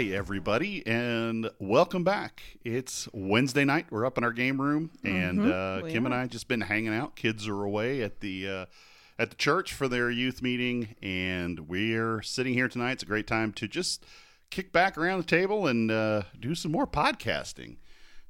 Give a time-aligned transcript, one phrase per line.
[0.00, 2.40] Hi, everybody, and welcome back.
[2.64, 3.88] It's Wednesday night.
[3.90, 6.14] We're up in our game room, and uh, Kim and.
[6.14, 7.16] I just been hanging out.
[7.16, 8.66] Kids are away at the uh,
[9.18, 12.92] at the church for their youth meeting, and we're sitting here tonight.
[12.92, 14.06] It's a great time to just
[14.48, 17.76] kick back around the table and uh, do some more podcasting.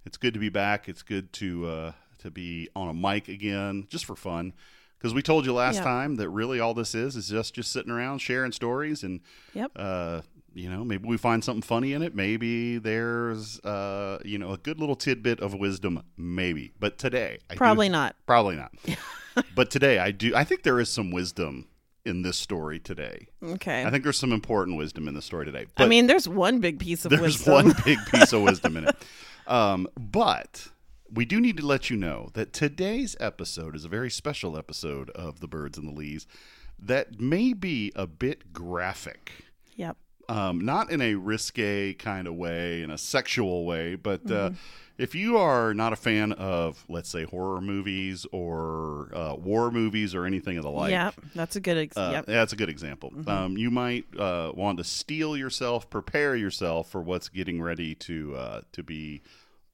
[0.05, 0.89] It's good to be back.
[0.89, 4.55] It's good to uh, to be on a mic again, just for fun.
[4.99, 5.85] Because we told you last Yep.
[5.85, 9.21] time that really all this is is just just sitting around sharing stories and
[9.55, 9.71] Yep.
[9.77, 10.21] uh,
[10.55, 12.15] you know, maybe we find something funny in it.
[12.15, 16.03] Maybe there's, uh, you know, a good little tidbit of wisdom.
[16.17, 18.17] Maybe, but today, I do- Probably not.
[18.27, 18.73] probably not.
[19.55, 20.35] but today, I do.
[20.35, 21.69] I think there is some wisdom
[22.05, 23.29] in this story today.
[23.43, 23.85] Okay.
[23.85, 25.67] I think there's some important wisdom in the story today.
[25.77, 27.53] I mean, there's one big piece of there's wisdom.
[27.53, 28.97] one big piece of wisdom in it.
[29.47, 30.69] Um, but
[31.13, 35.11] we do need to let you know that today's episode is a very special episode
[35.11, 36.25] of The Birds and the Leaves
[36.79, 39.33] that may be a bit graphic
[39.75, 39.97] Yep.
[40.31, 44.55] Um, not in a risque kind of way, in a sexual way, but Mm-hmm.
[44.55, 44.59] uh,
[44.99, 50.15] if you are not a fan of, let's say, horror movies or uh, war movies
[50.15, 51.15] or anything of the like, yep.
[51.35, 51.79] That's a good.
[51.79, 52.27] Ex- uh, yep.
[52.27, 53.11] that's a good example.
[53.11, 53.29] Mm-hmm.
[53.31, 58.35] Um, you might uh, want to steel yourself, prepare yourself for what's getting ready to
[58.37, 59.23] uh, to be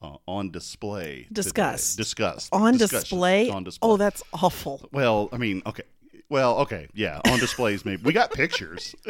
[0.01, 1.25] uh, on display.
[1.25, 1.29] today.
[1.33, 1.97] Discussed.
[1.99, 2.49] Discussed.
[2.53, 3.51] On display.
[3.51, 3.89] On display.
[3.91, 4.89] Oh, that's awful.
[4.93, 5.83] well, I mean, okay.
[6.29, 8.03] Well, okay, yeah, on displays maybe.
[8.03, 8.95] We got pictures.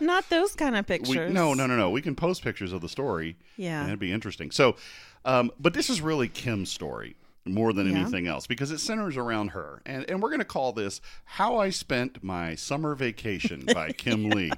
[0.00, 1.32] not those kind of We, pictures.
[1.32, 1.90] no, no, no, no.
[1.90, 3.36] We can post pictures of the story.
[3.56, 3.80] Yeah.
[3.80, 4.50] and it'd be interesting.
[4.50, 4.76] So,
[5.24, 8.00] um, but this is really Kim's story more than Yeah.
[8.00, 11.56] anything else because it centers around her, and and we're going to call this "How
[11.58, 14.50] I Spent My Summer Vacation" by Kim Lee,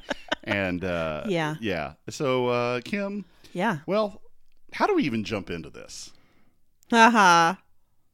[0.45, 1.55] and uh, Yeah.
[1.61, 1.93] yeah.
[2.09, 3.79] So, uh, Kim, Yeah.
[3.87, 4.21] well,
[4.73, 6.11] how do we even jump into this?
[6.91, 7.55] Haha.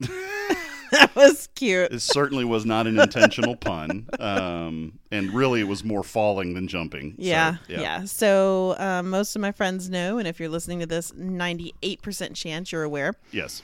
[0.92, 1.92] that was cute.
[1.92, 6.68] It certainly was not an intentional pun, um, and really it was more falling than
[6.68, 7.12] jumping.
[7.12, 8.04] So, Yeah, yeah.
[8.04, 12.72] So um, most of my friends know, and if you're listening to this, 98% chance
[12.72, 13.62] you're aware Yes.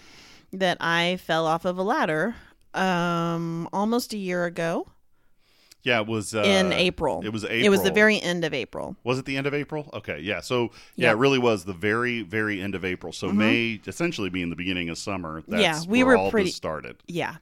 [0.53, 2.35] that I fell off of a ladder
[2.75, 4.87] um, almost a year ago
[5.83, 7.23] Yeah, it was uh, in April.
[7.25, 7.65] It was April.
[7.65, 8.97] It was the very end of April.
[9.03, 9.91] Was it the end of April?
[9.93, 10.41] Okay, yeah.
[10.41, 13.13] So yeah, it really was the very, very end of April.
[13.13, 15.43] So May essentially being the beginning of summer.
[15.49, 16.97] That's Yeah, we were all pretty- started.
[17.07, 17.37] Yeah.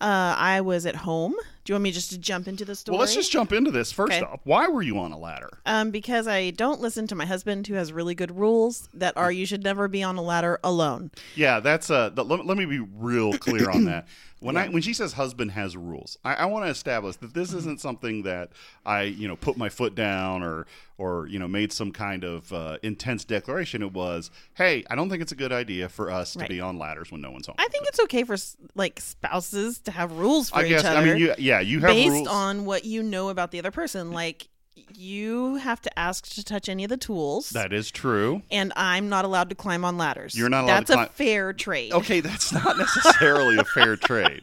[0.00, 1.34] Uh, I was at home.
[1.70, 2.94] Do you want me just to jump into the story?
[2.94, 4.24] Well, let's just jump into this first Okay.
[4.24, 4.40] off.
[4.42, 5.60] Why were you on a ladder?
[5.66, 9.30] Um, because I don't listen to my husband, who has really good rules that are
[9.30, 11.12] you should never be on a ladder alone.
[11.36, 12.08] Yeah, that's uh.
[12.08, 14.08] The, let, let me be real clear on that.
[14.40, 17.52] When I when she says husband has rules, I, I want to establish that this
[17.52, 18.52] isn't something that
[18.86, 20.66] I you know put my foot down or
[20.96, 23.82] or you know made some kind of uh, intense declaration.
[23.82, 26.78] It was, hey, I don't think it's a good idea for us to be on
[26.78, 27.56] ladders when no one's home.
[27.58, 28.36] I think it's okay for
[28.74, 30.98] like spouses to have rules for I each guess other.
[30.98, 32.28] I mean you, yeah you have based rules.
[32.28, 34.12] on what you know about the other person.
[34.12, 34.48] Like
[34.94, 38.42] you have to ask to touch any of the tools, that is true.
[38.50, 40.36] and I'm not allowed to climb on ladders.
[40.36, 41.92] You're not allowed That's to climb- a fair trade.
[41.92, 44.42] Okay, that's not necessarily a fair trade.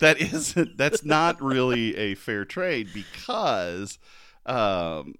[0.00, 0.76] That isn't.
[0.76, 3.98] That's not really a fair trade because
[4.44, 5.14] um,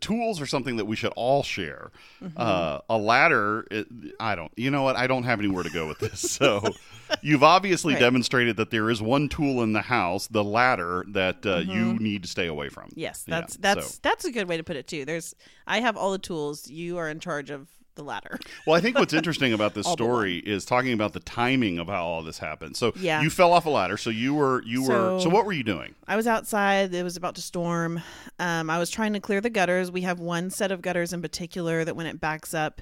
[0.00, 1.90] tools are something that we should all share.
[2.22, 2.34] Mm-hmm.
[2.36, 3.86] Uh, a ladder, it,
[4.20, 4.52] I don't.
[4.56, 4.96] You know what?
[4.96, 6.20] I don't have anywhere to go with this.
[6.20, 6.62] So,
[7.22, 8.00] you've obviously Right.
[8.00, 12.22] demonstrated that there is one tool in the house, the ladder, that uh, you need
[12.22, 12.84] to stay away from.
[12.90, 13.00] Mm-hmm.
[13.00, 15.04] Yes, Yeah, that's that's so- that's a good way to put it too.
[15.04, 15.34] There's
[15.66, 16.68] I have all the tools.
[16.68, 18.38] You are in charge of the ladder.
[18.66, 22.04] Well, I think what's interesting about this story is talking about the timing of how
[22.04, 22.76] all this happened.
[22.76, 23.20] So Yeah.
[23.22, 23.96] you fell off a ladder.
[23.96, 24.86] So you were you were.
[24.88, 25.94] So- So what were you doing?
[26.08, 26.94] I was outside.
[26.94, 28.00] It was about to storm.
[28.38, 29.90] Um, I was trying to clear the gutters.
[29.90, 32.80] We have one set of gutters in particular that when it backs up,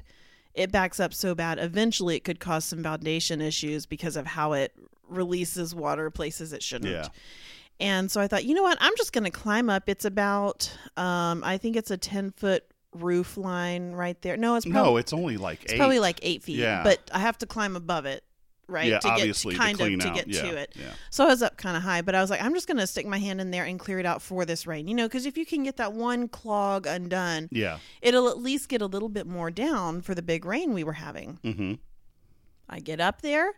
[0.54, 1.58] it backs up so bad.
[1.58, 4.72] Eventually, it could cause some foundation issues because of how it
[5.08, 6.92] releases water places it shouldn't.
[6.92, 7.08] Yeah.
[7.80, 8.76] And so I thought, you know what?
[8.80, 9.88] I'm just going to climb up.
[9.88, 14.36] It's about, um, I think it's a 10 foot roof line right there.
[14.36, 15.78] No, it's probably, No, it's only like it's eight.
[15.78, 16.58] probably like eight feet.
[16.58, 16.82] Yeah.
[16.82, 18.24] But I have to climb above it,
[18.66, 18.88] right?
[18.88, 20.72] yeah, to get obviously kind to of clean to get yeah, to it.
[20.76, 20.92] Yeah.
[21.10, 22.86] So I was up kind of high, but I was like, I'm just going to
[22.86, 25.24] stick my hand in there and clear it out for this rain, you know, because
[25.26, 27.78] if you can get that one clog undone, Yeah.
[28.02, 30.94] it'll at least get a little bit more down for the big rain we were
[30.94, 31.38] having.
[31.44, 31.74] Mm-hmm.
[32.68, 33.52] I get up there,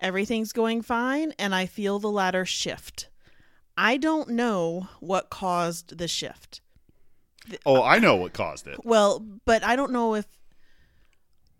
[0.00, 3.08] everything's going fine, and I feel the ladder shift.
[3.76, 6.60] I don't know what caused the shift.
[7.66, 8.78] Oh, uh, I know what caused it.
[8.84, 10.26] Well, but I don't know if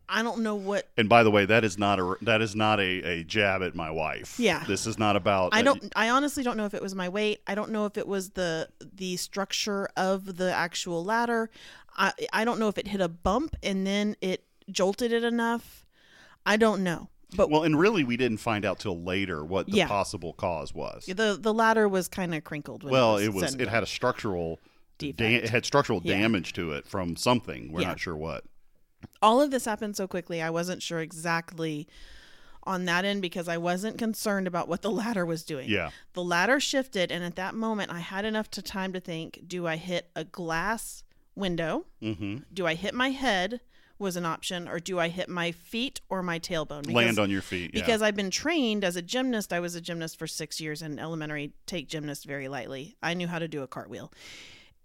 [0.09, 2.81] I don't know what And by the way, that is not a that is not
[2.81, 4.39] a, a jab at my wife.
[4.39, 4.63] Yeah.
[4.67, 5.55] This is not about.
[5.55, 7.41] I don't I honestly don't know if it was my weight.
[7.47, 11.51] I don't know if it was the the structure of the actual ladder.
[11.97, 15.87] I I don't know if it hit a bump and then it jolted it enough.
[16.45, 17.09] I don't know.
[17.35, 19.89] But Well, and really, we didn't find out till later what the Yeah.
[19.89, 21.07] possible cause was.
[21.07, 22.85] the the ladder was kind of crinkled.
[22.85, 24.61] When well, it it was, was it had a structural
[25.11, 26.21] da- it had structural Yeah.
[26.21, 27.73] damage to it from something.
[27.73, 27.89] We're Yeah.
[27.89, 28.45] not sure what.
[29.21, 31.89] all of this happened so quickly i wasn't sure exactly
[32.63, 35.91] on that end because i wasn't concerned about what the ladder was doing Yeah.
[36.13, 39.67] the ladder shifted and at that moment i had enough to time to think do
[39.67, 41.03] i hit a glass
[41.35, 43.61] window hmm do i hit my head
[43.99, 47.29] was an option or do i hit my feet or my tailbone Because- Land on
[47.31, 47.73] your feet.
[47.75, 47.81] Yeah.
[47.81, 49.53] because I've been trained as a gymnast.
[49.53, 51.53] I was a gymnast for six years in elementary.
[51.67, 52.97] Take gymnast very lightly.
[53.03, 54.13] I knew how to do a cartwheel,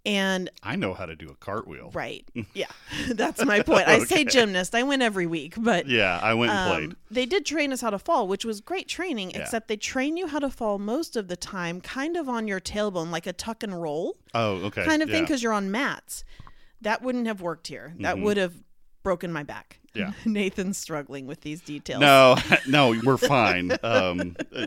[0.06, 1.90] and I know how to do a cartwheel.
[1.92, 2.24] right,
[2.54, 2.66] yeah,
[3.10, 3.88] that's my point.
[3.88, 4.74] I say gymnast.
[4.74, 6.90] I win every week, but Yeah, I went and played.
[6.90, 9.30] um, they did train us how to fall, which was great training.
[9.32, 9.40] Yeah.
[9.42, 12.60] Except they train you how to fall most of the time, kind of on your
[12.60, 14.84] tailbone, like a tuck and roll Oh, okay.
[14.84, 15.22] kind of thing, yeah.
[15.24, 16.24] because you're on mats.
[16.80, 17.94] That wouldn't have worked here.
[18.00, 18.22] That Mhm.
[18.22, 18.54] would have
[19.02, 19.80] broken my back.
[19.94, 20.12] Yeah.
[20.24, 22.00] Nathan's struggling with these details.
[22.00, 22.36] No,
[22.68, 23.72] no, we're fine.
[23.82, 24.66] Um, uh,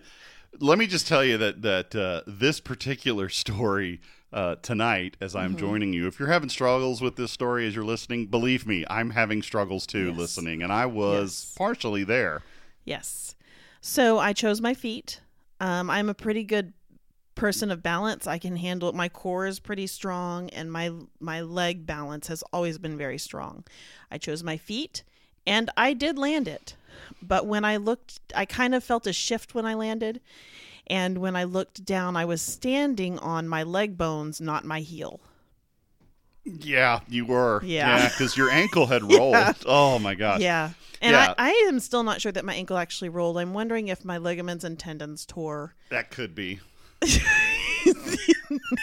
[0.60, 4.02] let me just tell you that that uh, this particular story
[4.34, 5.60] uh, tonight, as I'm Mm-hmm.
[5.60, 9.12] joining you, if you're having struggles with this story as you're listening, believe me, I'm
[9.12, 10.18] having struggles too Yes.
[10.18, 11.56] listening, and I was Yes.
[11.58, 12.42] partially there.
[12.86, 13.36] Yes.
[13.82, 15.22] So I chose my feet.
[15.60, 16.74] Um, I'm a pretty good
[17.36, 18.28] person of balance.
[18.28, 18.96] I can handle it.
[18.96, 23.64] My core is pretty strong, and my my leg balance has always been very strong.
[24.12, 25.04] I chose my feet,
[25.48, 26.76] and I did land it.
[27.22, 30.22] But when I looked, I kind of felt a shift when I landed.
[30.92, 35.22] And when I looked down, I was standing on my leg bones, not my heel.
[36.44, 37.62] Yeah, you were.
[37.64, 38.10] Yeah.
[38.10, 39.56] because your ankle had rolled.
[39.66, 40.42] Oh my gosh.
[40.42, 40.72] Yeah.
[41.02, 41.34] And Yeah.
[41.38, 43.38] I, I am still not sure that my ankle actually rolled.
[43.38, 45.76] I'm wondering if my ligaments and tendons tore.
[45.90, 46.60] That could be.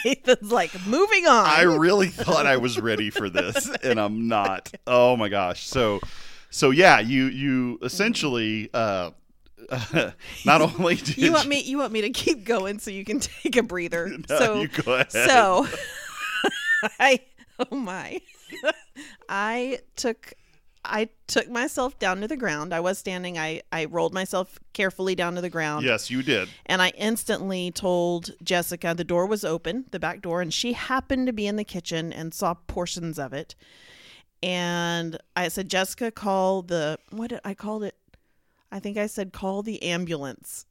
[0.03, 1.45] Nathan's like, moving on.
[1.45, 4.71] I really thought I was ready for this, and I'm not.
[4.87, 5.67] Oh my gosh!
[5.67, 5.99] So,
[6.49, 9.11] so yeah, you you essentially uh,
[10.45, 13.19] not only did you want me you want me to keep going so you can
[13.19, 14.09] take a breather.
[14.29, 15.11] No, so you go ahead.
[15.11, 15.67] so
[16.99, 17.19] I
[17.59, 18.21] oh my.
[19.27, 20.33] I took
[20.85, 22.73] I took myself down to the ground.
[22.73, 23.37] I was standing.
[23.37, 25.85] I I rolled myself carefully down to the ground.
[25.85, 26.49] yes, you did.
[26.65, 31.27] And I instantly told Jessica the door was open, the back door, and she happened
[31.27, 33.55] to be in the kitchen and saw portions of it.
[34.41, 37.95] And I said, Jessica, call the what did I called it?
[38.71, 40.65] I think I said call the ambulance.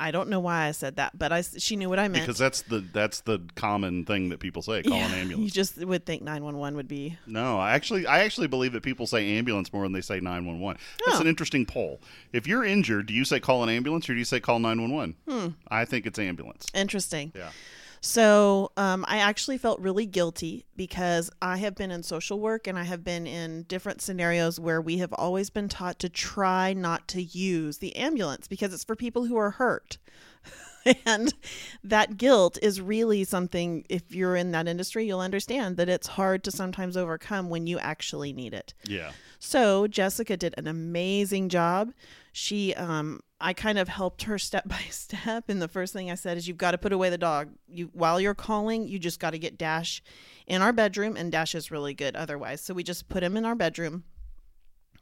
[0.00, 2.24] I don't know why I said that, but I she knew what I meant.
[2.24, 4.82] Because that's the that's the common thing that people say.
[4.84, 5.44] Call an ambulance.
[5.44, 8.72] You just would think nine one one would be No, I actually I actually believe
[8.74, 10.76] that people say ambulance more than they say nine one one.
[11.04, 11.22] That's Oh.
[11.22, 12.00] an interesting poll.
[12.32, 14.80] If you're injured, do you say call an ambulance or do you say call nine
[14.80, 15.14] one one?
[15.28, 15.48] Hmm.
[15.68, 16.66] I think it's ambulance.
[16.74, 17.32] interesting.
[17.34, 17.50] Yeah.
[18.00, 22.78] So um, I actually felt really guilty because I have been in social work and
[22.78, 27.08] I have been in different scenarios where we have always been taught to try not
[27.08, 29.98] to use the ambulance because it's for people who are hurt.
[31.06, 31.34] and
[31.82, 36.44] that guilt is really something, if you're in that industry, you'll understand that it's hard
[36.44, 38.74] to sometimes overcome when you actually need it.
[38.84, 39.12] Yeah.
[39.38, 41.92] So Jessica did an amazing job.
[42.32, 45.44] She, um, I kind of helped her step by step.
[45.48, 47.50] And the first thing I said is, you've got to put away the dog.
[47.68, 50.02] You while you're calling, you just got to get Dash
[50.46, 52.60] in our bedroom, and Dash is really good otherwise.
[52.60, 54.04] So we just put him in our bedroom.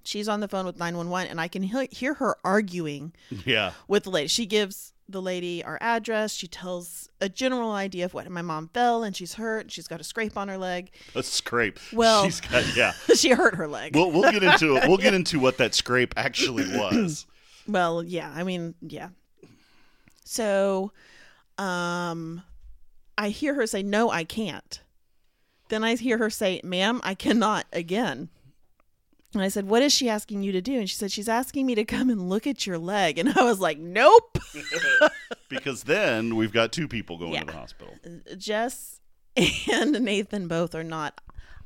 [0.04, 3.12] She's on the phone with 911, and I can he- hear her arguing
[3.44, 3.72] Yeah.
[3.88, 4.28] with the lady.
[4.28, 6.32] She gives the lady our address.
[6.34, 9.62] She tells a general idea of what my mom fell, and she's hurt.
[9.62, 10.90] And she's got a scrape on her leg.
[11.16, 11.80] A scrape.
[11.92, 12.92] Well- she's got yeah.
[13.16, 13.96] she hurt her leg.
[13.96, 14.86] We'll we'll get into it.
[14.88, 17.26] we'll get into what that scrape actually was.
[17.68, 19.08] Well, yeah, I mean, yeah.
[20.24, 20.92] So,
[21.58, 22.42] um,
[23.18, 24.80] I hear her say, "No, I can't."
[25.68, 28.28] Then I hear her say, "Ma'am, I cannot." Again.
[29.34, 31.66] And I said, "What is she asking you to do?" And she said, "She's asking
[31.66, 34.38] me to come and look at your leg." And I was like, "Nope."
[35.48, 37.40] Because then we've got two people going Yeah.
[37.40, 37.94] to the hospital.
[38.36, 39.00] Jess
[39.36, 41.20] and Nathan both are not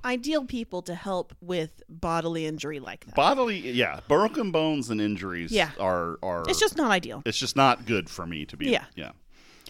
[0.04, 3.14] ideal people to help with bodily injury like that.
[3.14, 5.52] Bodily, yeah, broken bones and injuries.
[5.52, 5.71] Yeah.
[5.78, 6.45] are are.
[6.49, 7.23] it's just not ideal.
[7.26, 8.71] it's just not good for me to be.
[8.71, 8.85] Yeah.
[8.95, 9.12] yeah.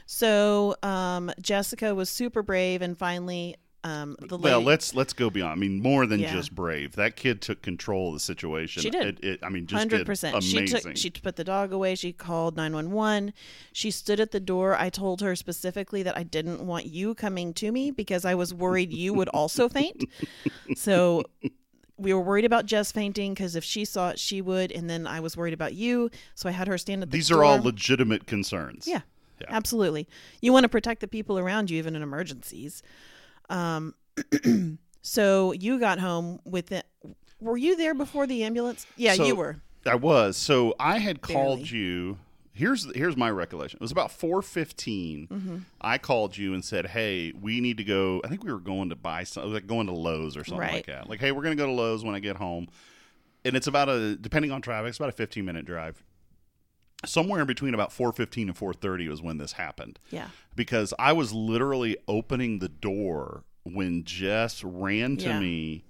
[0.06, 5.30] So, um, Jessica was super brave and finally um the lady Well, let's let's go
[5.30, 5.52] beyond.
[5.52, 6.32] I mean, more than Yeah.
[6.32, 6.96] just brave.
[6.96, 8.82] That kid took control of the situation.
[8.82, 9.20] She did.
[9.20, 10.42] It, it, I mean, just hundred percent.
[10.42, 11.94] She took she put the dog away.
[11.94, 13.32] She called nine one one.
[13.72, 14.76] She stood at the door.
[14.76, 18.52] I told her specifically that I didn't want you coming to me because I was
[18.52, 20.04] worried you would also faint.
[20.76, 21.24] So
[21.96, 25.06] we were worried about Jess fainting because if she saw it, she would, and then
[25.06, 26.10] I was worried about you.
[26.34, 27.18] So I had her stand at the door.
[27.18, 27.40] These door.
[27.40, 28.86] are all legitimate concerns.
[28.86, 29.00] Yeah,
[29.40, 29.48] Yeah.
[29.50, 30.08] absolutely.
[30.40, 32.82] You want to protect the people around you, even in emergencies.
[33.50, 33.94] Um,
[35.02, 36.86] so you got home with it.
[37.40, 38.86] Were you there before the ambulance?
[38.96, 39.60] Yeah, So- you were.
[39.86, 40.36] I was.
[40.36, 42.18] So I had called you
[42.52, 43.78] here's here's my recollection.
[43.78, 45.56] It was about four Mm-hmm.
[45.80, 48.20] I called you and said, "Hey, we need to go.
[48.24, 50.86] I think we were going to buy something, like going to Lowe's or something like
[50.86, 51.08] that.
[51.08, 52.68] Like, hey, we're going to go to Lowe's when I get home."
[53.44, 56.02] And it's about a depending on traffic, it's about a 15 minute drive.
[57.04, 60.28] Somewhere in between about 4:15 and 4:30 was when this happened Yeah.
[60.54, 65.40] because I was literally opening the door when Jess ran to Yeah.
[65.40, 65.84] me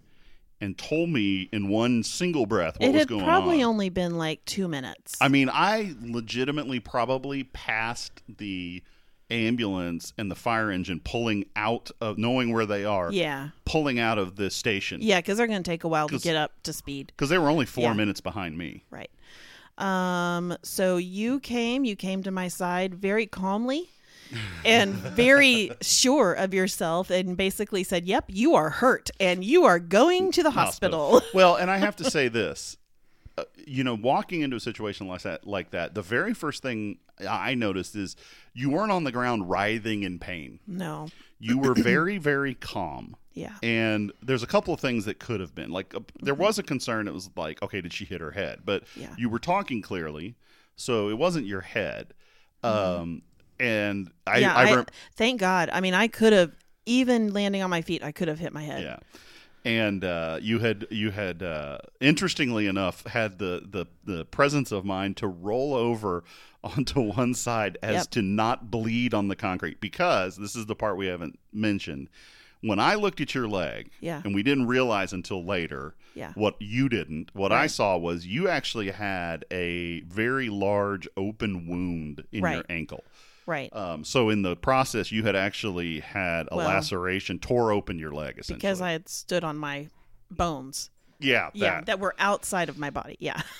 [0.60, 3.70] and told me in one single breath what it was had going probably on.
[3.70, 5.16] only been like two minutes.
[5.20, 8.82] I mean, I legitimately probably passed the
[9.30, 13.50] ambulance and the fire engine pulling out of knowing where they are, yeah.
[13.64, 16.34] pulling out of the station Yeah, because they're going to take a while to get
[16.36, 17.12] up to speed.
[17.16, 17.92] because they were only four Yeah.
[17.94, 18.82] minutes behind me.
[18.90, 19.10] Right.
[19.80, 23.88] Um, so you came, you came to my side very calmly
[24.64, 29.78] and very sure of yourself and basically said, Yep, you are hurt and you are
[29.78, 31.20] going to the hospital.
[31.34, 32.76] well, and I have to say this.
[33.38, 36.98] uh, You know, walking into a situation like that, like that, the very first thing
[37.28, 38.16] I noticed is
[38.54, 40.60] you weren't on the ground writhing in pain.
[40.66, 41.08] no.
[41.42, 43.16] You were very, very calm.
[43.32, 43.54] Yeah.
[43.62, 46.62] And there's a couple of things that could have been like uh, there was a
[46.62, 47.06] concern.
[47.08, 48.60] It was like, okay, did she hit her head?
[48.64, 49.00] But Mm-hmm.
[49.02, 49.14] Yeah.
[49.18, 50.34] you were talking clearly,
[50.76, 52.12] so it wasn't your head.
[52.62, 53.22] Um,
[53.58, 54.40] and I, Mm-hmm.
[54.42, 55.70] yeah, I, I, rem- thank God.
[55.72, 56.52] I mean, I could have
[56.86, 58.82] even landing on my feet, I could have hit my head.
[58.82, 58.98] yeah.
[59.62, 64.86] And uh, you had you had uh, interestingly enough had the, the the presence of
[64.86, 66.24] mind to roll over
[66.64, 68.10] onto one side as Yep.
[68.12, 72.08] to not bleed on the concrete because this is the part we haven't mentioned.
[72.62, 74.20] When I looked at your leg, Yeah.
[74.24, 76.32] and we didn't realize until later Yeah.
[76.34, 77.30] what you didn't.
[77.34, 83.04] What I saw was you actually had a very large open wound in your ankle.
[83.46, 83.74] Right.
[83.74, 88.12] Um, so in the process, you had actually had a Well, laceration, tore open your
[88.12, 88.56] leg essentially.
[88.58, 89.88] because I had stood on my
[90.30, 90.90] bones.
[91.18, 91.56] yeah, that.
[91.56, 93.16] Yeah, that were outside of my body.
[93.18, 93.40] Yeah.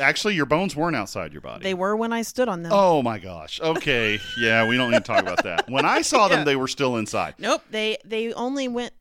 [0.00, 1.62] actually your bones weren't outside your body.
[1.62, 2.72] They were when I stood on them.
[2.74, 3.60] Oh my gosh.
[3.60, 4.18] Okay.
[4.38, 5.68] yeah, we don't need to talk about that.
[5.70, 6.44] When I saw them, Yeah.
[6.44, 7.34] they were still inside.
[7.38, 7.62] Nope.
[7.70, 8.92] They they only went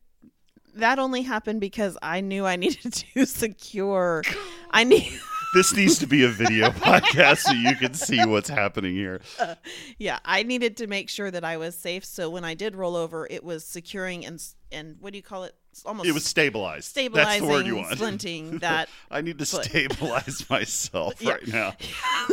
[0.75, 4.23] that only happened because I knew I needed to secure
[4.71, 5.19] I need
[5.53, 9.19] This needs to be a video podcast so you can see what's happening here.
[9.97, 12.95] yeah, I needed to make sure that I was safe so when I did roll
[12.95, 14.41] over it was securing and
[14.71, 15.53] and what do you call it?
[15.73, 16.85] It's almost It was stabilized.
[16.85, 17.89] stabilizing That's the word you want.
[17.99, 19.65] splinting that I need to foot.
[19.65, 21.31] stabilize myself Yeah.
[21.31, 21.73] right now.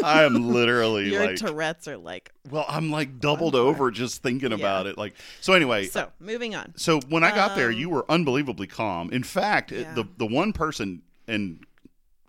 [0.04, 4.52] I am literally your like, Tourette's are like well, I'm like doubled over just thinking
[4.52, 4.96] about it.
[4.96, 6.72] Like, so anyway, so, moving on.
[6.76, 9.10] So when I got there, Um, you were unbelievably calm.
[9.10, 9.92] In fact, Yeah.
[9.94, 11.64] the the one person and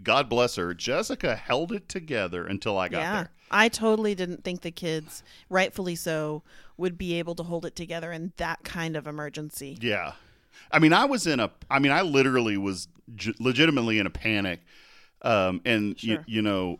[0.02, 3.16] God bless her, Jessica held it together until I got yeah.
[3.16, 3.32] there.
[3.52, 6.44] I totally didn't think the kids, rightfully so,
[6.78, 9.78] would be able to hold it together in that kind of emergency.
[9.82, 10.14] Yeah.
[10.72, 14.10] I mean, I was in a, I mean, I literally was j- legitimately in a
[14.12, 14.62] panic.
[15.22, 16.24] Um, and, you, Sure.
[16.28, 16.80] you know,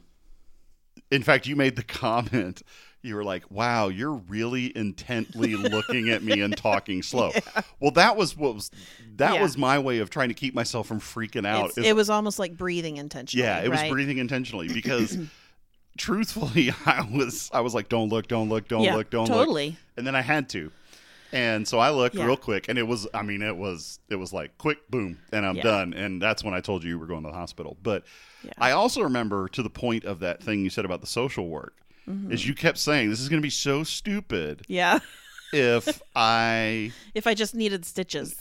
[1.12, 2.62] in fact, you made the comment,
[3.02, 7.32] you were like, wow, you're really intently looking at me and talking slow.
[7.80, 8.72] Well, that was what was,
[9.18, 9.42] that Yeah.
[9.42, 11.72] was my way of trying to keep myself from freaking out.
[11.78, 13.46] It was almost like breathing intentionally.
[13.48, 15.18] yeah, it was breathing intentionally because
[15.98, 19.38] truthfully, I was, I was like, don't look, don't look, don't Yeah, look, don't look
[19.46, 19.78] totally.
[19.98, 20.72] and then I had to.
[21.32, 22.26] And so I looked Yeah.
[22.26, 25.46] real quick, and it was, I mean, it was, it was like quick, boom, and
[25.46, 25.62] I'm Yeah.
[25.64, 25.94] done.
[25.94, 27.78] And that's when I told you you were going to the hospital.
[27.84, 28.04] But
[28.42, 28.52] Yeah.
[28.58, 31.76] I also remember to the point of that thing you said about the social work,
[32.10, 32.32] Mm-hmm.
[32.32, 35.00] is you kept saying this is going to be so stupid Yeah.
[35.54, 38.36] if I if I just needed stitches.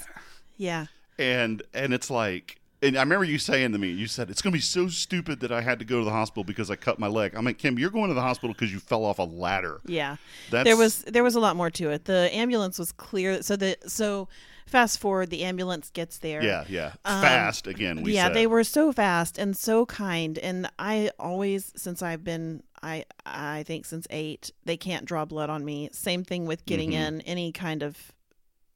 [0.56, 0.87] Yeah.
[1.18, 2.60] and and it's like.
[2.80, 5.40] And I remember you saying to me, you said it's going to be so stupid
[5.40, 7.34] that I had to go to the hospital because I cut my leg.
[7.34, 9.80] I'm like, Kim, you're going to the hospital because you fell off a ladder.
[9.84, 10.14] Yeah.
[10.52, 12.04] That's there was there was a lot more to it.
[12.04, 13.42] The ambulance was clear.
[13.42, 14.28] So the so
[14.66, 16.40] fast forward, the ambulance gets there.
[16.40, 17.96] yeah, yeah, fast again.
[18.02, 18.34] We Um, yeah, said.
[18.37, 20.38] they were so fast and so kind.
[20.38, 25.50] And I always, since I've been, I I think since eight, they can't draw blood
[25.50, 25.88] on me.
[25.92, 27.02] Same thing with getting Mm-hmm.
[27.16, 27.97] in any kind of,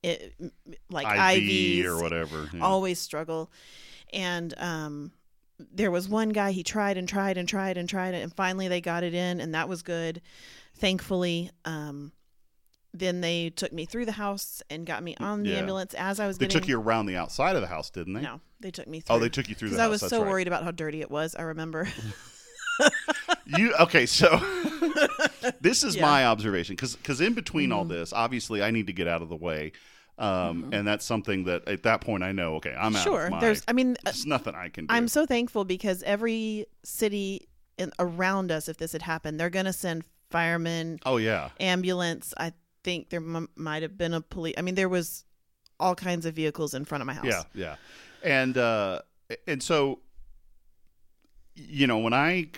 [0.02, 0.35] it,
[0.90, 2.49] like IV IVs or whatever.
[2.52, 2.61] yeah.
[2.61, 3.50] Always struggle.
[4.12, 5.12] And um,
[5.59, 8.80] there was one guy he tried and tried and tried and tried, and finally they
[8.80, 10.21] got it in, and that was good.
[10.75, 12.12] Thankfully, um,
[12.92, 15.59] then they took me through the house and got me on the Yeah.
[15.61, 16.61] ambulance as I was They getting.
[16.61, 18.21] took you around the outside of the house, didn't they?
[18.23, 19.16] No, they took me through.
[19.16, 19.87] Oh, they took you through the because house.
[19.87, 20.28] I was That's so right.
[20.28, 21.35] worried about how dirty it was.
[21.37, 21.88] I remember.
[23.46, 24.06] You okay?
[24.06, 24.28] So
[25.61, 26.02] this is Yeah.
[26.02, 26.11] Mm-hmm.
[26.11, 29.28] my observation because because in between all this, obviously, I need to get out of
[29.28, 29.72] the way,
[30.18, 32.54] um, and that's something that at that point I know.
[32.56, 33.02] Okay, I'm out.
[33.02, 33.62] sure, Of my, there's.
[33.68, 34.94] I mean, uh, there's nothing I can do.
[34.94, 39.66] I'm so thankful because every city in, around us, if this had happened, they're going
[39.66, 42.32] to send firemen, oh yeah, ambulance.
[42.38, 42.52] I
[42.84, 44.54] think there m- might have been a police.
[44.56, 45.25] I mean, there was
[45.80, 47.25] all kinds of vehicles in front of my house.
[47.26, 47.76] yeah, yeah,
[48.22, 49.00] and uh,
[49.46, 50.00] and so
[51.54, 52.49] you know when I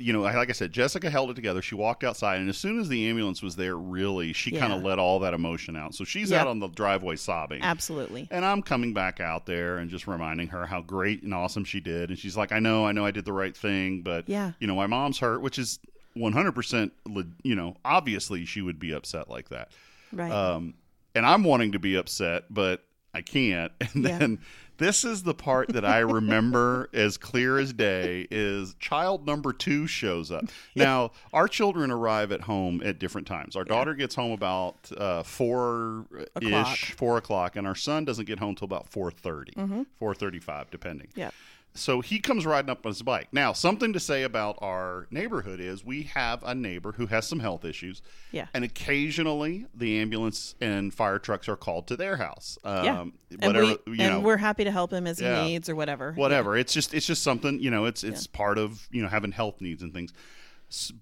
[0.00, 1.60] you know, like I said, Jessica held it together.
[1.62, 4.60] She walked outside, and as soon as the ambulance was there, really, she Yeah.
[4.60, 5.94] kind of let all that emotion out.
[5.94, 6.40] So she's Yeah.
[6.40, 7.62] out on the driveway sobbing.
[7.62, 8.26] Absolutely.
[8.30, 11.80] And I'm coming back out there and just reminding her how great and awesome she
[11.80, 12.08] did.
[12.10, 14.52] And she's like, I know, I know I did the right thing, but, Yeah.
[14.58, 15.78] you know, my mom's hurt, which is
[16.16, 19.70] 100%, le- you know, obviously she would be upset like that.
[20.12, 20.30] Right.
[20.32, 20.74] Um,
[21.14, 23.72] and I'm wanting to be upset, but I can't.
[23.94, 24.18] And Yeah.
[24.18, 24.38] then
[24.80, 29.86] this is the part that I remember as clear as day is child number two
[29.86, 30.44] shows up.
[30.74, 33.54] Now, our children arrive at home at different times.
[33.54, 36.72] Our daughter gets home about uh, four O'clock.
[36.72, 39.82] ish, four o'clock, and our son doesn't get home till about four Mm-hmm.
[39.98, 41.08] four thirty-five, depending.
[41.14, 41.34] Yep.
[41.74, 43.28] So he comes riding up on his bike.
[43.32, 47.38] Now, something to say about our neighborhood is we have a neighbor who has some
[47.38, 48.02] health issues.
[48.32, 48.46] Yeah.
[48.52, 52.58] And occasionally the ambulance and fire trucks are called to their house.
[52.64, 53.00] Um, yeah.
[53.02, 55.44] and whatever, we, you and we're happy to help him as Yeah.
[55.44, 56.12] he needs or whatever.
[56.14, 56.56] whatever.
[56.56, 59.60] It's just it's just something, you know, it's it's part of, you know, having health
[59.60, 60.12] needs and things.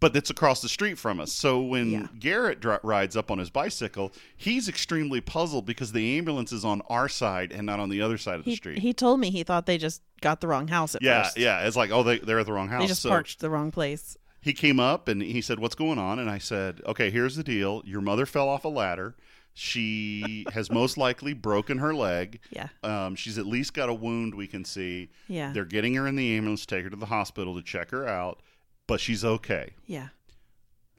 [0.00, 1.32] But it's across the street from us.
[1.32, 2.06] So when Yeah.
[2.18, 6.80] Garrett dri rides up on his bicycle, he's extremely puzzled because the ambulance is on
[6.88, 8.78] our side and not on the other side of the He, street.
[8.78, 11.36] he told me he thought they just got the wrong house at yeah, first.
[11.36, 11.66] yeah.
[11.66, 12.80] It's like, oh, they, they're at the wrong house.
[12.80, 14.16] They just so, parked the wrong place.
[14.40, 17.44] he came up and he said, "What's going on?" And I said, "Okay, here's the
[17.44, 17.82] deal.
[17.84, 19.16] Your mother fell off a ladder.
[19.54, 22.40] She has most likely broken her leg.
[22.50, 22.68] Yeah.
[22.82, 25.10] Um, she's at least got a wound we can see.
[25.26, 25.52] Yeah.
[25.52, 28.06] They're getting her in the ambulance, to take her to the hospital to check her
[28.06, 28.40] out,
[28.88, 30.08] but she's okay." Yeah.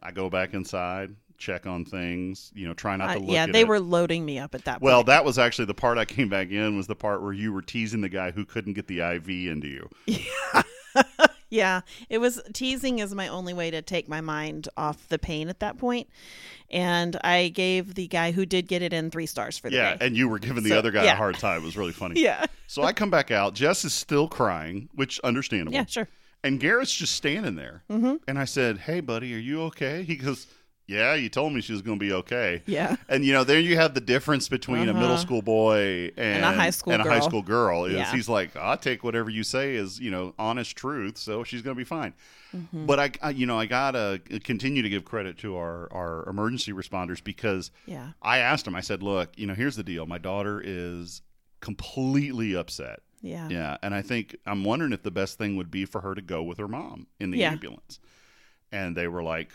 [0.01, 3.31] I go back inside, check on things, you know, try not Uh, to look.
[3.31, 3.67] yeah, they it.
[3.67, 4.83] were loading me up at that point.
[4.83, 5.07] Well, point.
[5.07, 7.61] that was actually the part I came back in was the part where you were
[7.61, 9.89] teasing the guy who couldn't get the IV into you.
[10.05, 10.61] Yeah,
[11.49, 15.49] yeah, it was teasing is my only way to take my mind off the pain
[15.49, 16.07] at that point.
[16.71, 19.95] And I gave the guy who did get it in three stars for the Yeah,
[19.95, 20.05] day.
[20.05, 21.61] and you were giving the So, other guy a hard time.
[21.61, 22.21] It was really funny.
[22.21, 22.45] yeah.
[22.67, 23.53] So I come back out.
[23.55, 25.73] Jess is still crying, which understandable.
[25.73, 26.07] Yeah, sure.
[26.43, 27.83] And Garrett's just standing there.
[27.89, 28.15] Mm-hmm.
[28.27, 30.47] And I said, "Hey, buddy, are you okay?" He goes,
[30.87, 32.95] "Yeah, you told me she was going to be okay." Yeah.
[33.09, 35.17] And you know, there you have the difference between a middle Uh-huh.
[35.17, 37.27] school boy and, a high school and a high girl.
[37.27, 37.85] school girl.
[37.85, 38.11] Is Yeah.
[38.13, 41.75] he's like, "I'll take whatever you say as you know honest truth, so she's going
[41.75, 42.13] to be fine."
[42.55, 42.85] Mm-hmm.
[42.87, 46.71] But I, I, you know, I gotta continue to give credit to our our emergency
[46.71, 48.11] responders because Yeah.
[48.21, 48.75] I asked him.
[48.75, 50.05] I said, "Look, you know, here's the deal.
[50.05, 51.21] My daughter is
[51.59, 53.47] completely upset." Yeah.
[53.49, 56.21] Yeah, and I think I'm wondering if the best thing would be for her to
[56.21, 57.51] go with her mom in the Yeah.
[57.51, 57.99] ambulance.
[58.71, 59.51] And they were like,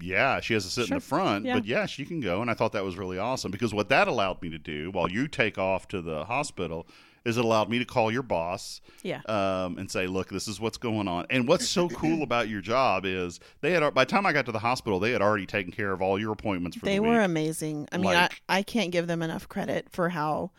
[0.00, 1.54] "Yeah, she has to sit in the front, Yeah.
[1.54, 4.08] but yeah, she can go." And I thought that was really awesome because what that
[4.08, 6.86] allowed me to do while you take off to the hospital
[7.24, 9.20] is it allowed me to call your boss Yeah.
[9.26, 12.60] um, and say, "Look, this is what's going on." And what's so cool about your
[12.60, 15.46] job is they had by the time I got to the hospital, they had already
[15.46, 17.88] taken care of all your appointments for They the were amazing.
[17.90, 20.50] I mean, Like- I, I can't give them enough credit for how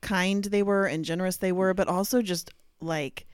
[0.00, 3.26] kind they were and generous they were, but also just like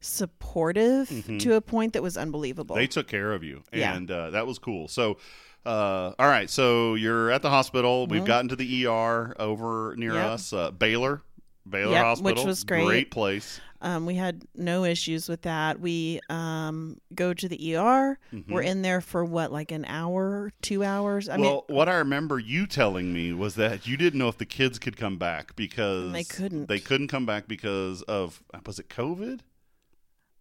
[0.00, 1.08] supportive
[1.40, 2.74] to a point that was unbelievable.
[2.76, 2.82] Mm-hmm.
[2.82, 3.94] They took care of you, Yeah.
[3.96, 4.88] and uh, that was cool.
[4.88, 5.18] So,
[5.66, 8.06] uh, all right, so you're at the hospital.
[8.06, 10.18] We've gotten to the ER over near Mm-hmm.
[10.18, 10.30] Yep.
[10.30, 11.22] us, uh, Baylor,
[11.70, 12.84] Baylor Yep, Hospital, which was great.
[12.84, 13.60] Great place.
[13.80, 15.78] Um, we had no issues with that.
[15.78, 18.18] We um, go to the ER.
[18.48, 21.28] We're in there for what, like an hour, two hours?
[21.28, 21.42] I Mm-hmm.
[21.42, 24.80] well, what I remember you telling me was that you didn't know if the kids
[24.80, 26.66] could come back because They couldn't.
[26.68, 29.40] They couldn't come back because of was it COVID?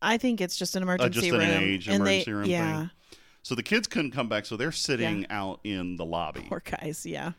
[0.01, 1.63] I think it's just an emergency Uh, just an room.
[1.63, 2.89] age and emergency they, room yeah, thing.
[3.43, 6.45] So the kids couldn't come back, so they're sitting out in the lobby.
[6.49, 7.05] poor guys.
[7.05, 7.31] Yeah,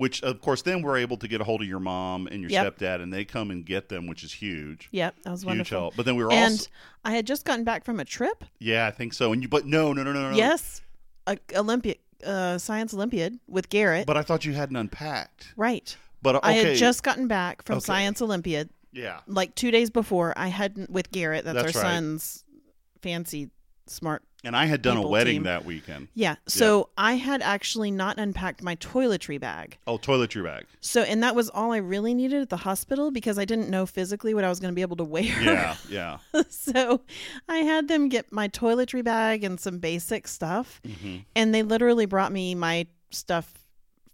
[0.00, 2.50] Which, of course, then we're able to get a hold of your mom and your
[2.50, 2.78] Yep.
[2.78, 4.88] stepdad, and they come and get them, which is huge.
[4.90, 5.78] yep, that was huge wonderful.
[5.80, 5.96] help.
[5.96, 6.66] But then we were also And also,
[7.04, 8.44] I had just gotten back from a trip.
[8.58, 9.32] yeah, I think so.
[9.32, 10.36] And you, but no, no, no, no, no.
[10.36, 10.82] Yes,
[11.26, 14.06] a Olympiad, uh, Science Olympiad with Garrett.
[14.06, 15.52] But I thought you hadn't unpacked.
[15.56, 15.96] right.
[16.22, 17.84] But okay, I had just gotten back from Okay.
[17.84, 20.34] Science Olympiad yeah, like two days before.
[20.36, 21.44] I hadn't with Garrett.
[21.46, 21.94] That's, That's our right.
[21.94, 22.44] son's
[23.00, 23.50] fancy
[23.86, 24.22] smart.
[24.44, 25.42] And I had done a wedding team.
[25.44, 26.08] that weekend.
[26.14, 26.36] Yeah.
[26.46, 29.78] So I had actually not unpacked my toiletry bag.
[29.86, 30.66] Oh, toiletry bag.
[30.80, 33.86] So and that was all I really needed at the hospital because I didn't know
[33.86, 35.22] physically what I was going to be able to wear.
[35.24, 36.18] Yeah, yeah.
[36.48, 37.00] so
[37.48, 42.06] I had them get my toiletry bag and some basic stuff, hmm and they literally
[42.06, 43.52] brought me my stuff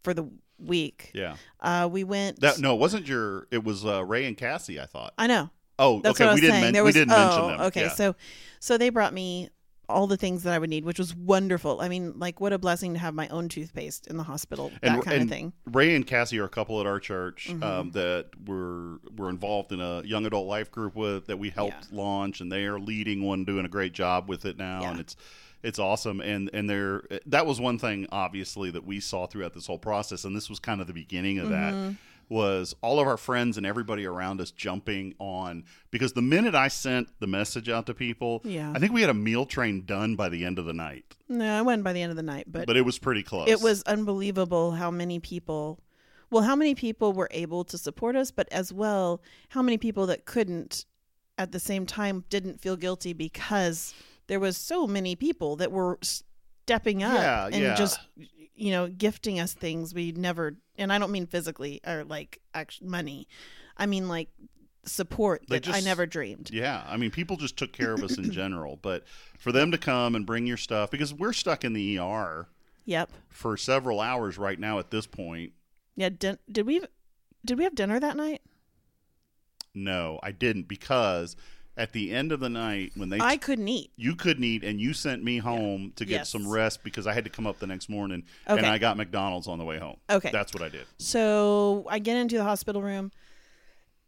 [0.03, 1.11] for the week.
[1.15, 1.37] Yeah.
[1.61, 2.41] Uh, we went.
[2.41, 3.47] That no, it wasn't your.
[3.51, 4.81] It was uh, Ray and Cassie.
[4.81, 5.15] I thought.
[5.19, 5.51] I know.
[5.79, 6.33] Oh, That's okay.
[6.35, 6.61] we didn't.
[6.61, 7.61] men- there we didn't oh, mention them.
[7.67, 7.89] Okay, Yeah.
[7.91, 8.17] so
[8.61, 9.51] so they brought me
[9.89, 11.81] all the things that I would need, which was wonderful.
[11.81, 14.97] I mean, like what a blessing to have my own toothpaste in the hospital, and,
[14.97, 15.53] that kind of thing.
[15.69, 15.77] Mm-hmm.
[15.77, 19.81] Ray and Cassie are a couple at our church um, that were were involved in
[19.81, 23.45] a young adult life group with that we helped launch, and they are leading one,
[23.45, 24.91] doing a great job with it now, Yeah.
[24.91, 25.17] and it's
[25.63, 26.21] it's awesome.
[26.21, 30.25] And and they're that was one thing obviously that we saw throughout this whole process,
[30.25, 31.87] and this was kind of the beginning of Mm-hmm.
[31.89, 31.95] that.
[32.29, 36.69] Was all of our friends and everybody around us jumping on because the minute I
[36.69, 38.73] sent the message out to people, Yeah.
[38.75, 41.59] I think we had a meal train done by the end of the night, No,
[41.59, 43.49] I went by the end of the night, but, but it was pretty close.
[43.49, 45.81] it was unbelievable how many people
[46.31, 50.07] well how many people were able to support us but as well how many people
[50.07, 50.85] that couldn't
[51.39, 53.95] at the same time didn't feel guilty because
[54.27, 57.75] there was so many people that were stepping up Yeah, and yeah.
[57.77, 58.01] just
[58.57, 62.89] you know gifting us things we never and i don't mean physically or like actual
[62.89, 63.29] money.
[63.77, 64.31] I mean like
[64.85, 66.51] support They that i never dreamed.
[66.53, 69.05] Yeah, I mean, people just took care of us in general, but
[69.39, 72.49] for them to come and bring your stuff because we're stuck in the ER
[72.85, 73.11] yep.
[73.29, 75.53] for several hours right now at this point.
[75.97, 76.81] yeah din- did we
[77.45, 78.43] did we have dinner that night?
[79.75, 81.37] No, I didn't because
[81.79, 84.81] at the end of the night when they i couldn't eat you couldn't eat and
[84.81, 86.31] you sent me home to get Yes.
[86.31, 88.59] some rest because I had to come up the next morning Okay.
[88.59, 89.97] and I got McDonald's on the way home.
[90.09, 90.31] Okay.
[90.33, 90.87] That's what I did.
[90.99, 93.11] So I get into the hospital room.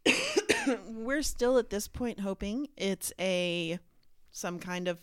[0.87, 3.79] We're still at this point hoping it's a
[4.31, 4.97] some kind of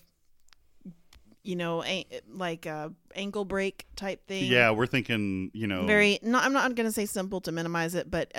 [1.43, 4.51] you know a, like a ankle break type thing.
[4.51, 6.19] Yeah, we're thinking, you know, Very.
[6.23, 8.33] No, I'm not going to say simple to minimize it, but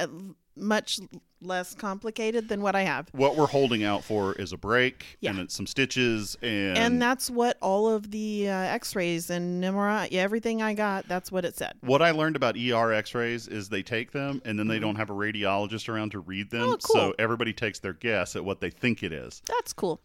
[0.58, 1.00] much
[1.39, 3.10] less complicated than what I have.
[3.12, 5.30] what we're holding out for is a break Yeah.
[5.30, 10.12] and it's some stitches and, And that's what all of the uh, X-rays and MRI,
[10.13, 11.74] everything I got, that's what it said.
[11.82, 15.12] what I learned about ER X-rays is they take them and then they don't have
[15.12, 16.72] a radiologist around to read them, Mm-hmm.
[16.74, 16.96] Oh, cool.
[16.96, 19.43] so everybody takes their guess at what they think it is.
[19.48, 20.02] That's cool.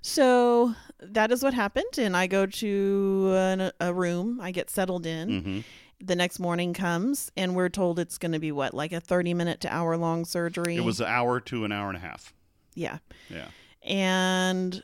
[0.00, 4.38] So that is what happened, and I go to an, a room.
[4.40, 5.40] I get settled in.
[5.42, 5.60] hmm
[6.00, 9.60] The next morning comes, and we're told it's going to be what, like a thirty-minute
[9.62, 10.76] to hour-long surgery.
[10.76, 12.32] It was an hour to an hour and a half.
[12.74, 13.46] yeah, Yeah.
[13.82, 14.82] and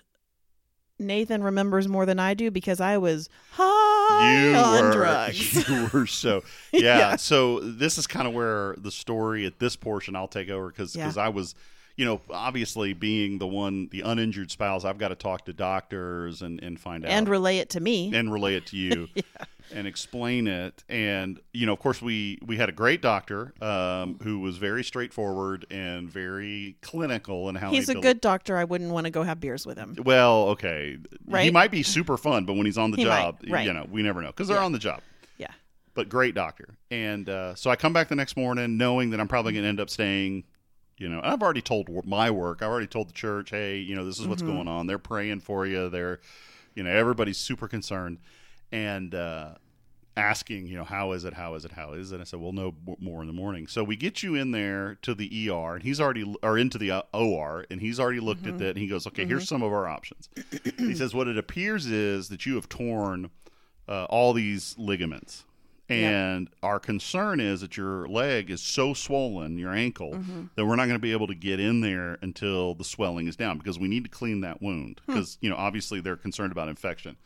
[0.98, 5.68] Nathan remembers more than I do because I was high you on were drugs.
[5.68, 7.16] you were so yeah, Yeah.
[7.16, 10.94] so this is kind of where the story at this portion i'll take over because
[10.94, 11.12] Yeah.
[11.16, 11.54] i was
[11.96, 16.42] you know obviously being the one the uninjured spouse i've got to talk to doctors
[16.42, 18.12] and and find out and relay it to me.
[18.14, 19.08] and relay it to you
[19.74, 24.18] and explain it and you know of course we we had a great doctor um,
[24.22, 28.56] who was very straightforward and very clinical in how he He's he a good doctor.
[28.56, 29.96] I wouldn't want to go have beers with him.
[30.04, 31.44] well okay Right?
[31.44, 33.66] he might be super fun but when he's on the He might, job right.
[33.66, 34.64] you know we never know because they're Yeah.
[34.64, 35.00] on the job
[35.38, 35.52] Yeah.
[35.94, 36.74] but great doctor.
[36.90, 39.68] And uh, so I come back the next morning knowing that I'm probably going to
[39.68, 40.44] end up staying.
[40.96, 42.62] You know, I've already told my work.
[42.62, 44.52] I've already told the church, hey, you know, this is what's Mm-hmm.
[44.52, 44.86] going on.
[44.86, 45.88] They're praying for you.
[45.88, 46.20] They're,
[46.74, 48.18] you know, everybody's super concerned
[48.70, 49.54] and uh,
[50.16, 51.34] asking, you know, how is it?
[51.34, 51.72] How is it?
[51.72, 52.16] How is it?
[52.16, 53.66] And I said, we'll know more in the morning.
[53.66, 56.90] So we get you in there to the ER, and he's already, or into the
[56.92, 58.50] uh, OR, and he's already looked Mm-hmm.
[58.50, 58.68] at that.
[58.70, 60.28] And he goes, okay, here's some of our options.
[60.78, 63.30] he says, what it appears is that you have torn
[63.88, 65.44] uh, all these ligaments.
[65.88, 70.44] And our concern is that your leg is so swollen, your ankle, mm-hmm.
[70.56, 73.36] that we're not going to be able to get in there until the swelling is
[73.36, 75.02] down because we need to clean that wound.
[75.04, 75.12] Hmm.
[75.12, 77.16] Because, you know, obviously they're concerned about infection.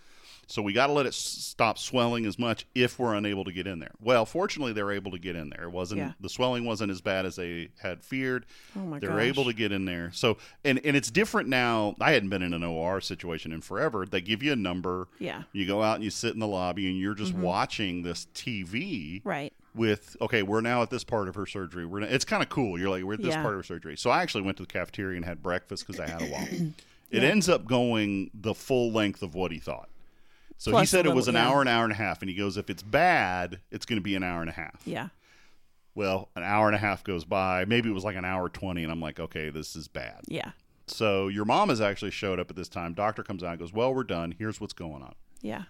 [0.51, 3.53] So we got to let it s- stop swelling as much if we're unable to
[3.53, 3.91] get in there.
[4.01, 5.65] Well, fortunately, they're able to get in there.
[5.65, 6.13] It wasn't Yeah.
[6.21, 8.47] the swelling wasn't as bad as they had feared.
[8.75, 9.21] Oh my they're gosh.
[9.23, 10.11] able to get in there.
[10.15, 11.97] So and and it's different now.
[12.01, 14.07] I hadn't been in an OR situation in forever.
[14.07, 15.09] They give you a number.
[15.19, 15.43] Yeah.
[15.53, 17.43] You go out and you sit in the lobby and you're just mm-hmm.
[17.43, 19.53] watching this TV Right.
[19.75, 21.85] with okay, we're now at this part of her surgery.
[21.85, 22.79] We're it's kind of cool.
[22.79, 23.43] You're like we're at this Yeah.
[23.43, 23.97] part of her surgery.
[23.99, 26.49] So I actually went to the cafeteria and had breakfast because I had a while.
[27.11, 27.31] It Yeah.
[27.31, 29.89] ends up going the full length of what he thought.
[30.59, 31.49] So he said it was an yeah.
[31.49, 34.03] hour, an hour and a half, and he goes, if it's bad, it's going to
[34.03, 34.83] be an hour and a half.
[34.85, 35.09] Yeah.
[35.95, 37.65] Well, an hour and a half goes by.
[37.65, 40.23] Maybe it was like an hour twenty, and I'm like, okay, this is bad.
[40.27, 40.51] Yeah.
[40.87, 42.93] So your mom has actually showed up at this time.
[42.95, 44.35] Doctor comes out and goes, well, we're done.
[44.39, 45.15] Here's what's going on.
[45.43, 45.65] Yeah.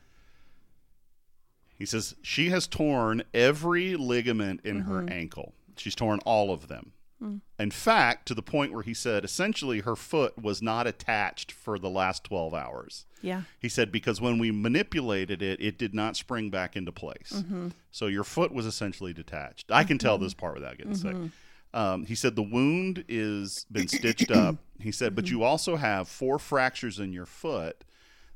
[1.75, 5.13] He says she has torn every ligament in her Mm-hmm.
[5.13, 5.55] ankle.
[5.77, 6.93] She's torn all of them.
[7.23, 7.41] Mm.
[7.59, 11.79] In fact, to the point where he said essentially her foot was not attached for
[11.79, 13.07] the last 12 hours.
[13.23, 13.43] Yeah.
[13.59, 17.33] He said because when we manipulated it, it did not spring back into place.
[17.35, 17.69] Mm-hmm.
[17.91, 19.67] So your foot was essentially detached.
[19.71, 21.23] I can tell this part without getting Mm-hmm.
[21.25, 21.33] sick.
[21.75, 24.57] Um, he said the wound is been stitched up.
[24.81, 25.15] He said, Mm-hmm.
[25.17, 27.85] but you also have four fractures in your foot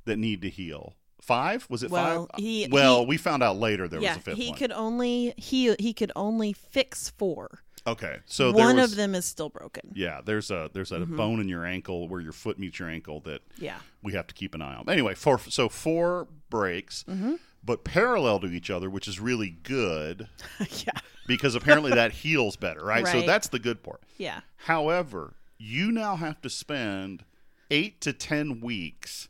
[0.04, 0.96] that need to heal.
[1.20, 1.66] Five?
[1.70, 2.40] Was it Well, five?
[2.44, 4.10] he- well, he- we found out later there yeah.
[4.10, 4.58] was a fifth He one.
[4.58, 7.60] could only he he could only fix four.
[7.86, 9.90] Okay, so there One was, of them is still broken.
[9.94, 13.20] Yeah, there's a there's a bone in your ankle where your foot meets your ankle
[13.20, 13.78] that Yeah.
[14.02, 14.88] we have to keep an eye on.
[14.88, 17.34] Anyway, four, so four breaks, Mm-hmm.
[17.64, 20.28] but parallel to each other, which is really good
[20.84, 20.92] yeah.
[21.26, 23.06] because apparently that heals better, right?
[23.06, 24.02] So that's the good part.
[24.16, 24.40] Yeah.
[24.56, 27.24] However, you now have to spend
[27.70, 29.28] eight to ten weeks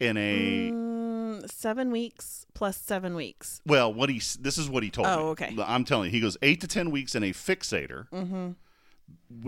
[0.00, 0.70] in a
[1.46, 3.60] seven weeks plus seven weeks.
[3.66, 5.12] Well, what he this is what he told me.
[5.14, 5.54] Oh, okay.
[5.64, 8.08] I'm telling you, he goes eight to ten weeks in a fixator.
[8.10, 8.50] Mm-hmm.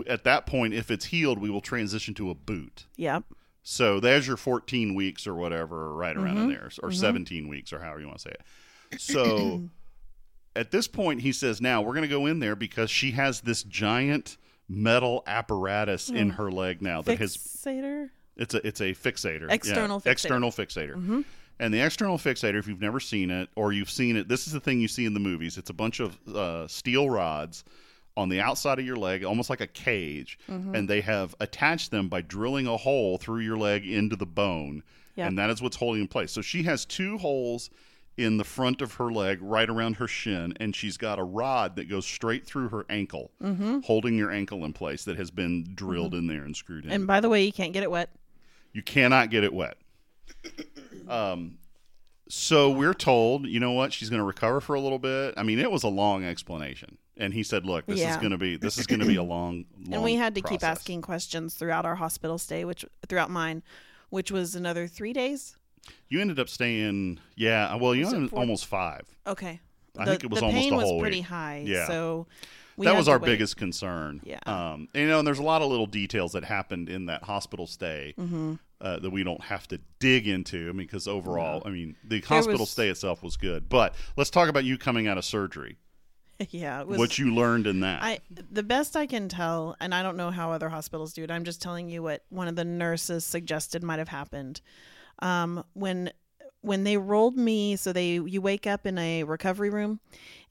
[0.07, 2.85] At that point, if it's healed, we will transition to a boot.
[2.97, 3.23] Yep.
[3.67, 6.43] So there's your 14 weeks or whatever, right around Mm-hmm.
[6.43, 8.35] in there, or 17 weeks or however you want to say
[8.91, 9.01] it.
[9.01, 9.63] So
[10.55, 13.41] at this point, he says, now we're going to go in there because she has
[13.41, 14.37] this giant
[14.69, 18.09] metal apparatus in her leg now that has Fixator.
[18.35, 19.51] it's a it's a fixator.
[19.51, 20.13] External yeah, fixator.
[20.13, 21.23] External fixator.
[21.59, 24.53] And the external fixator, if you've never seen it or you've seen it, this is
[24.53, 25.57] the thing you see in the movies.
[25.57, 27.63] It's a bunch of uh, steel rods
[28.17, 30.75] on the outside of your leg, almost like a cage, mm-hmm.
[30.75, 34.83] and they have attached them by drilling a hole through your leg into the bone,
[35.15, 35.29] Yep.
[35.29, 36.31] and that is what's holding in place.
[36.31, 37.69] So she has two holes
[38.17, 41.75] in the front of her leg, right around her shin, and she's got a rod
[41.75, 43.79] that goes straight through her ankle, mm-hmm.
[43.81, 46.19] holding your ankle in place that has been drilled mm-hmm.
[46.19, 46.91] in there and screwed in.
[46.91, 48.09] And by the way, you can't get it wet.
[48.71, 49.77] You cannot get it wet.
[51.07, 51.57] Um,
[52.27, 53.93] so we're told, you know what?
[53.93, 55.35] She's going to recover for a little bit.
[55.37, 58.19] I mean, it was a long explanation, and he said, "Look, this is Yeah.
[58.19, 60.41] going to be this is going to be a long, long." and we had to
[60.41, 63.61] keep process." asking questions throughout our hospital stay, which throughout mine,
[64.09, 65.55] which was another three days.
[66.09, 67.75] You ended up staying, yeah.
[67.75, 69.03] Well, you Was it ended four- almost five.
[69.27, 69.59] Okay.
[69.97, 71.25] I think it was the almost pain a whole was pretty week.
[71.27, 71.63] high.
[71.65, 71.85] Yeah.
[71.87, 72.25] So
[72.75, 73.27] we that had was to our wait.
[73.27, 74.19] biggest concern.
[74.25, 74.39] Yeah.
[74.47, 77.23] Um, and, you know, and there's a lot of little details that happened in that
[77.23, 78.55] hospital stay Mm-hmm.
[78.81, 80.69] Uh, that we don't have to dig into.
[80.69, 83.69] I mean, because overall, I mean, the hospital was- stay itself was good.
[83.69, 85.77] But let's talk about you coming out of surgery.
[86.49, 86.81] yeah.
[86.81, 88.03] It was, what you learned in that.
[88.03, 88.19] I
[88.51, 91.31] the best I can tell, and I don't know how other hospitals do it.
[91.31, 94.61] I'm just telling you what one of the nurses suggested might have happened.
[95.19, 96.11] Um, when
[96.61, 99.99] when they rolled me, so they you wake up in a recovery room,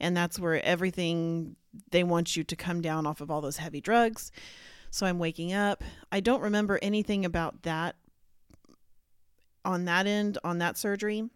[0.01, 1.57] and that's where everything
[1.91, 4.33] they want you to come down off of all those heavy drugs.
[4.91, 5.83] So I'm waking up.
[6.13, 7.97] I don't remember anything about that
[9.65, 11.29] on that end on that surgery.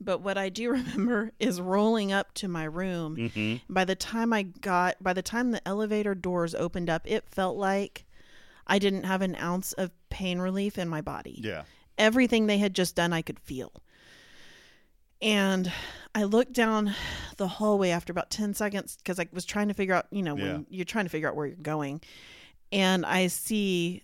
[0.00, 4.32] But what I do remember is rolling up to my room hmm by the time
[4.32, 8.06] I got, by the time the elevator doors opened up, it felt like
[8.66, 11.40] I didn't have an ounce of pain relief in my body.
[11.42, 11.64] Yeah.
[11.98, 13.72] Everything they had just done, I could feel.
[15.22, 15.70] And
[16.14, 16.94] I looked down
[17.36, 20.36] the hallway after about 10 seconds because I was trying to figure out, you know,
[20.36, 20.44] Yeah.
[20.52, 22.00] when you're trying to figure out where you're going.
[22.72, 24.02] And I see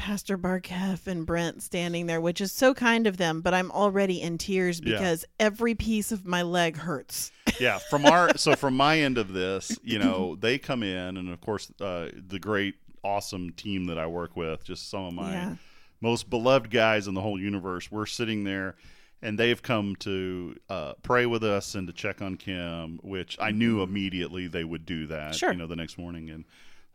[0.00, 4.22] Pastor Barkev and Brent standing there, which is so kind of them, but I'm already
[4.22, 4.94] in tears Yeah.
[4.94, 7.30] because every piece of my leg hurts.
[7.60, 7.78] Yeah.
[7.90, 11.42] From our so from my end of this, you know, they come in, and of
[11.42, 15.54] course, uh, the great, awesome team that I work with, just some of my Yeah.
[16.00, 17.90] most beloved guys in the whole universe.
[17.90, 18.76] We're sitting there,
[19.20, 23.50] and they've come to uh, pray with us and to check on Kim, which I
[23.50, 25.34] knew immediately they would do that.
[25.34, 25.52] Sure.
[25.52, 26.46] You know, the next morning, and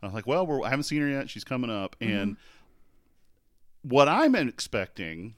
[0.02, 1.30] I was like, "Well, we're, I haven't seen her yet.
[1.30, 2.36] She's coming up." And
[3.88, 5.34] what I'm expecting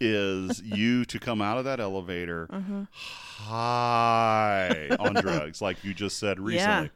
[0.00, 2.48] is you to come out of that elevator
[3.56, 6.90] high on drugs, like you just said recently,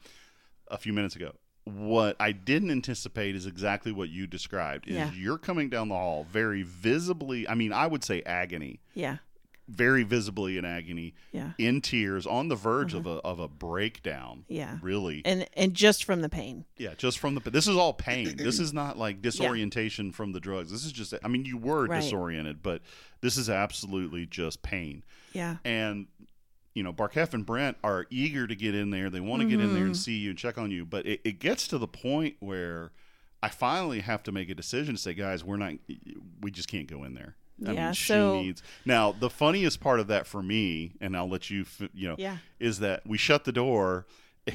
[0.68, 1.32] a few minutes ago.
[1.64, 4.88] What I didn't anticipate is exactly what you described.
[4.88, 5.10] Is Yeah.
[5.12, 7.46] you're coming down the hall very visibly.
[7.48, 9.18] I mean, I would say agony, Yeah.
[9.70, 11.52] Very visibly in agony, Yeah.
[11.56, 14.44] in tears, on the verge of a of a breakdown.
[14.48, 14.78] Yeah.
[14.82, 15.22] really.
[15.24, 16.64] And and just from the pain.
[16.76, 18.36] Yeah, just from the this is all pain.
[18.36, 20.70] This is not like disorientation from the drugs.
[20.72, 22.02] This is just I mean you were Right.
[22.02, 22.82] disoriented, but
[23.20, 25.04] this is absolutely just pain.
[25.32, 25.56] Yeah.
[25.64, 26.08] And
[26.74, 29.08] you know, Barkev and Brent are eager to get in there.
[29.10, 29.86] They want to get in there Mm-hmm.
[29.86, 32.92] and see you and check on you, but it, it gets to the point where
[33.42, 35.74] I finally have to make a decision to say, guys, we're not
[36.40, 37.36] we just can't go in there.
[37.66, 39.12] I Yeah, mean, she so- needs now.
[39.12, 42.38] The funniest part of that for me, and I'll let you, you know, Yeah.
[42.58, 44.06] is that we shut the door,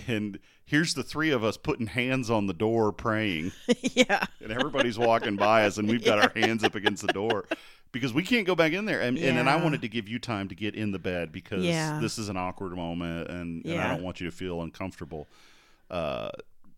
[0.07, 3.51] and here's the three of us putting hands on the door praying,
[3.93, 4.25] yeah.
[4.41, 7.45] and everybody's walking by us, and we've got our hands up against the door
[7.91, 9.01] because we can't go back in there.
[9.01, 11.63] And and, and I wanted to give you time to get in the bed because
[11.63, 11.99] Yeah.
[12.01, 15.27] this is an awkward moment, and, and I don't want you to feel uncomfortable.
[15.91, 16.29] Uh,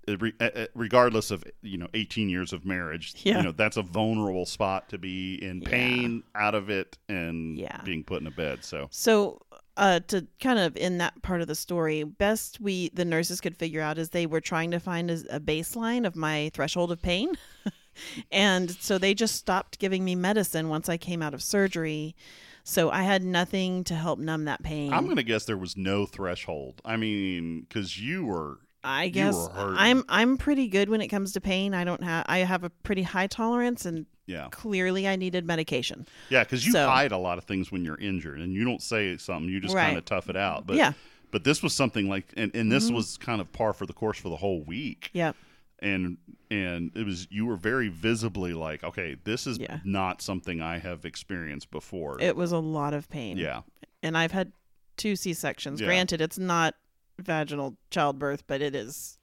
[0.09, 3.37] Uh, uh, uh, regardless of you know 18 years of marriage Yeah.
[3.37, 5.69] you know that's a vulnerable spot to be in Yeah.
[5.69, 7.81] pain out of it and Yeah.
[7.83, 9.41] being put in a bed so So
[9.75, 13.57] uh to kind of in that part of the story, best we the nurses could
[13.57, 17.01] figure out is they were trying to find a, a baseline of my threshold of
[17.01, 17.33] pain.
[18.31, 22.15] and so they just stopped giving me medicine once I came out of surgery.
[22.63, 24.91] So I had nothing to help numb that pain.
[24.93, 29.49] i'm gonna guess there was no threshold i mean because you were I guess.
[29.55, 31.73] I'm I'm pretty good when it comes to pain.
[31.73, 36.07] I don't have I have a pretty high tolerance and yeah clearly I needed medication.
[36.29, 38.81] yeah because you So- hide a lot of things when you're injured and you don't
[38.81, 39.85] say something you just Right.
[39.85, 40.93] kind of tough it out but Yeah.
[41.31, 42.95] but this was something like and, and this Mhm.
[42.95, 45.31] was kind of par for the course for the whole week Yeah.
[45.79, 46.17] and
[46.51, 49.79] and it was you were very visibly like, okay, this is Yeah.
[49.83, 52.21] not something I have experienced before.
[52.21, 53.37] It was a lot of pain.
[53.37, 53.61] yeah,
[54.03, 54.51] And I've had
[54.97, 55.79] two C sections.
[55.81, 55.87] Yeah.
[55.87, 56.75] Granted, it's not
[57.19, 59.17] vaginal childbirth, but it is.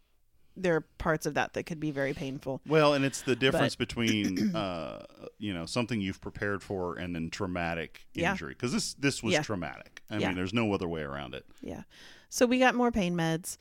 [0.56, 2.60] There are parts of that that could be very painful.
[2.68, 5.04] well, and it's the difference between uh,
[5.38, 9.42] you know something you've prepared for and then traumatic injury because this this was Yeah.
[9.42, 10.02] traumatic.
[10.10, 10.28] I Yeah.
[10.28, 11.44] mean, there's no other way around it.
[11.60, 11.82] Yeah.
[12.28, 13.56] So we got more pain meds.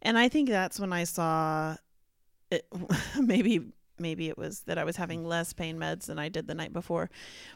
[0.00, 1.76] And I think that's when I saw
[2.50, 2.66] it
[3.20, 6.54] maybe maybe it was that I was having less pain meds than I did the
[6.54, 7.08] night before.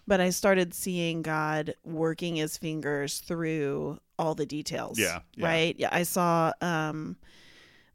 [0.06, 4.98] But I started seeing God working his fingers through all the details.
[4.98, 5.46] Yeah, yeah.
[5.46, 5.76] Right?
[5.78, 7.16] Yeah, I saw um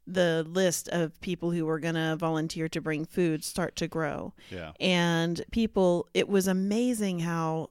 [0.06, 4.34] the list of people who were going to volunteer to bring food start to grow
[4.50, 7.70] Yeah, and people it was amazing how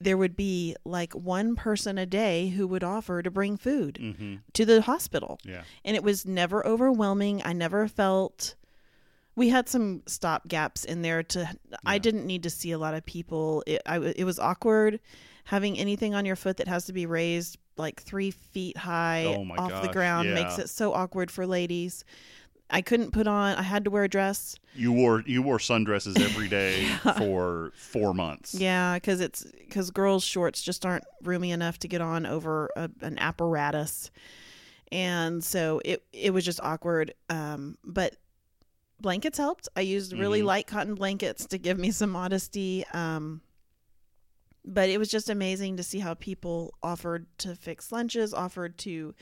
[0.00, 4.36] there would be like one person a day who would offer to bring food hmm
[4.52, 8.56] to the hospital yeah, and it was never overwhelming i never felt
[9.36, 11.48] we had some stop gaps in there to
[11.86, 13.62] i didn't need to see a lot of people.
[13.66, 15.00] It, I, it was awkward
[15.44, 19.46] having anything on your foot that has to be raised like three feet high Oh
[19.58, 22.04] off the gosh, ground makes it so awkward for ladies.
[22.72, 24.56] I couldn't put on i had to wear a dress.
[24.74, 28.54] You wore you wore sundresses every day for four months.
[28.54, 32.88] Yeah, because it's because girls' shorts just aren't roomy enough to get on over a,
[33.00, 34.10] an apparatus,
[34.92, 37.14] and so it it was just awkward.
[37.28, 38.14] Um, but
[39.00, 39.68] blankets helped.
[39.76, 40.46] I used really Mhm.
[40.46, 42.84] light cotton blankets to give me some modesty.
[42.92, 43.42] Um,
[44.64, 49.14] but it was just amazing to see how people offered to fix lunches, offered to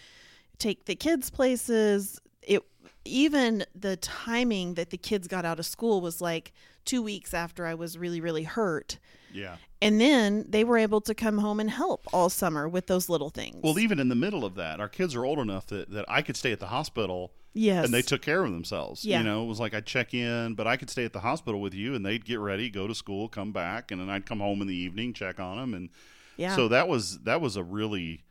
[0.59, 2.21] take the kids places.
[2.43, 2.63] It
[3.05, 6.53] even the timing that the kids got out of school was like
[6.85, 8.99] two weeks after I was really really hurt.
[9.33, 9.57] Yeah.
[9.81, 13.31] And then they were able to come home and help all summer with those little
[13.31, 13.61] things.
[13.63, 16.23] Well, even in the middle of that, our kids are old enough that, that I
[16.23, 19.05] could stay at the hospital yes, and they took care of themselves.
[19.05, 19.19] Yeah.
[19.19, 21.61] You know, it was like I'd check in, but I could stay at the hospital
[21.61, 24.41] with you and they'd get ready, go to school, come back, and then I'd come
[24.41, 25.75] home in the evening, check on them.
[25.75, 25.91] And
[26.37, 28.23] yeah, so that was, that was a really,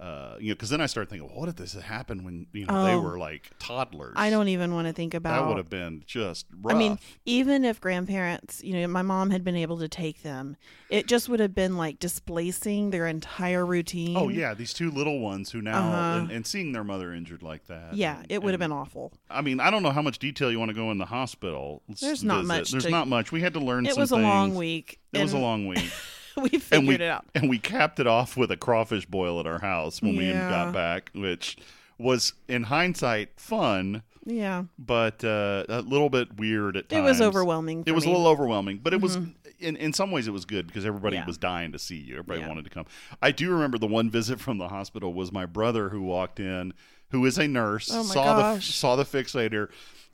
[0.00, 2.66] uh, you know, because then I started thinking, what if this had happened when, you
[2.66, 3.00] know, they Oh.
[3.00, 4.12] were like toddlers?
[4.16, 5.40] I don't even want to think about.
[5.42, 6.74] That would have been just rough.
[6.74, 10.56] I mean, even if grandparents, you know, my mom had been able to take them,
[10.88, 14.16] it just would have been like displacing their entire routine.
[14.16, 16.20] Oh yeah, these two little ones who now Uh-huh.
[16.20, 17.94] and, and seeing their mother injured like that.
[17.94, 19.12] Yeah, and- it would have been awful.
[19.28, 21.82] I mean, I don't know how much detail you want to go in the hospital.
[22.00, 23.32] There's not much There's to- not much.
[23.32, 23.84] We had to learn.
[23.86, 25.00] It was a long week.
[25.12, 25.90] It was a long week,
[26.42, 27.24] we figured and we it out.
[27.34, 30.72] and we capped it off with a crawfish boil at our house when we got
[30.72, 31.56] back, which
[31.98, 36.98] was in hindsight fun, Yeah, but uh, a little bit weird at times.
[37.00, 37.82] it was overwhelming.
[37.86, 39.16] It was a little overwhelming, but it was
[39.60, 41.26] in in some ways it was good because everybody Yeah.
[41.26, 42.14] was dying to see you.
[42.14, 42.48] Everybody Yeah.
[42.48, 42.86] wanted to come.
[43.20, 46.72] I do remember the one visit from the hospital was my brother who walked in,
[47.10, 48.74] who is a nurse, Oh saw the gosh.
[48.74, 49.68] saw the fixator.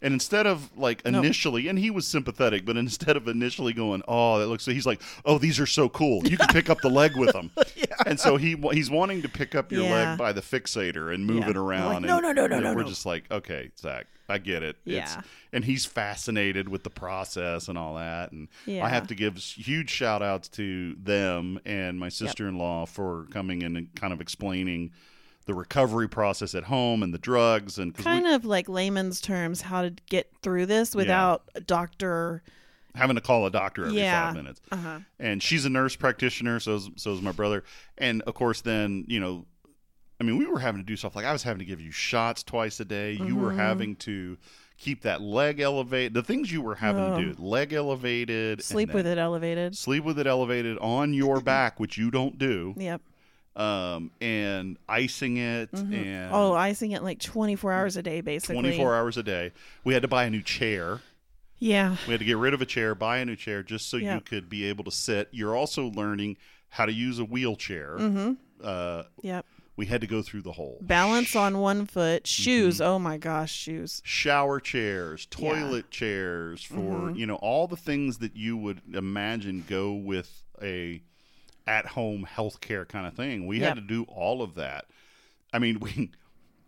[0.05, 4.39] And instead of like initially, and he was sympathetic, but instead of initially going, "Oh,
[4.39, 6.25] that looks," he's like, "Oh, these are so cool.
[6.29, 7.87] You can pick up the leg with them." yeah.
[8.07, 10.11] And so he he's wanting to pick up your Yeah.
[10.11, 11.51] leg by the fixator and move Yeah.
[11.51, 11.87] it around.
[11.87, 12.89] Like, and- no, no, no, no, and no, We're no.
[12.89, 14.77] just like, okay, Zach, I get it.
[14.85, 15.23] It's, Yeah.
[15.55, 18.31] and he's fascinated with the process and all that.
[18.31, 22.85] And I have to give huge shout outs to them and my sister in law
[22.85, 24.93] for coming in and kind of explaining
[25.47, 29.83] the recovery process at home and the drugs and kind of like layman's terms how
[29.83, 32.43] to get through this without a doctor.
[32.95, 34.27] having to call a doctor every Yeah.
[34.29, 34.61] five minutes.
[34.73, 34.99] Uh huh.
[35.19, 37.65] and she's a nurse practitioner so is, so is my brother
[37.99, 39.45] and of course then you know
[40.21, 41.91] i mean we were having to do stuff like i was having to give you
[41.91, 43.57] shots twice a day you were Mhm.
[43.57, 44.39] having to
[44.79, 47.19] keep that leg elevated the things you were having Oh.
[47.21, 49.77] to do leg elevated Sleep with it elevated.
[49.77, 53.03] sleep with it elevated on your back which you don't do Yep.
[53.57, 55.93] Um and icing it Mhm.
[55.95, 58.55] and Oh, icing it like 24 hours a day, basically.
[58.57, 59.53] 24 hours a day
[59.85, 61.01] we had to buy a new chair
[61.61, 61.97] Yeah.
[62.07, 64.17] we had to get rid of a chair, buy a new chair just so Yeah.
[64.17, 65.29] you could be able to sit.
[65.31, 66.37] You're also learning
[66.71, 67.97] how to use a wheelchair.
[67.99, 68.33] Mm-hmm.
[68.63, 69.47] Uh, Yep.
[69.77, 72.27] we had to go through the whole Balance on one foot.
[72.27, 72.77] Shoes.
[72.77, 72.85] Mm-hmm.
[72.91, 74.03] Oh my gosh, shoes.
[74.05, 75.51] shower chairs, Yeah.
[75.51, 76.75] toilet chairs for
[77.13, 77.17] Mhm.
[77.19, 81.03] you know all the things that you would imagine go with a
[81.67, 83.47] at home healthcare kind of thing.
[83.47, 83.69] We Yep.
[83.69, 84.87] had to do all of that.
[85.53, 86.11] I mean, we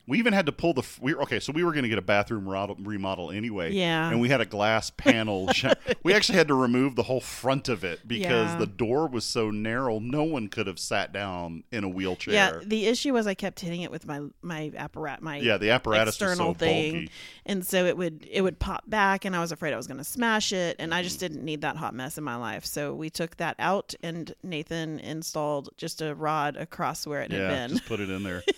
[0.09, 2.03] we even had to pull the we okay, so we were going to get a
[2.03, 3.73] bathroom remodel, remodel anyway.
[3.73, 4.09] Yeah.
[4.11, 5.49] and we had a glass panel.
[6.05, 8.57] we actually had to remove the whole front of it because Yeah.
[8.59, 12.35] the door was so narrow, no one could have sat down in a wheelchair.
[12.35, 12.61] Yeah.
[12.65, 16.15] The issue was I kept hitting it with my my apparat, my Yeah, the apparatus
[16.15, 17.11] external so thing, bulky.
[17.45, 19.99] and so it would it would pop back, and I was afraid I was going
[19.99, 21.35] to smash it, and I just mm-hmm.
[21.35, 22.65] didn't need that hot mess in my life.
[22.65, 27.39] So we took that out, and Nathan installed just a rod across where it Yeah,
[27.39, 27.71] had been.
[27.79, 28.43] just put it in there.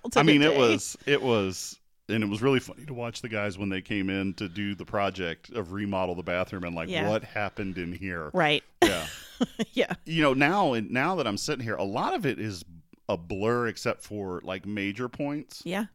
[0.16, 1.78] I mean, it was it was
[2.08, 4.74] and it was really funny to watch the guys when they came in to do
[4.74, 7.08] the project of remodel the bathroom and like Yeah.
[7.08, 8.30] what happened in here.
[8.32, 8.62] Right.
[8.82, 9.06] Yeah.
[9.72, 9.92] yeah.
[10.04, 12.64] you know now and now that I'm sitting here, a lot of it is
[13.08, 15.62] a blur except for like major points.
[15.64, 15.86] Yeah.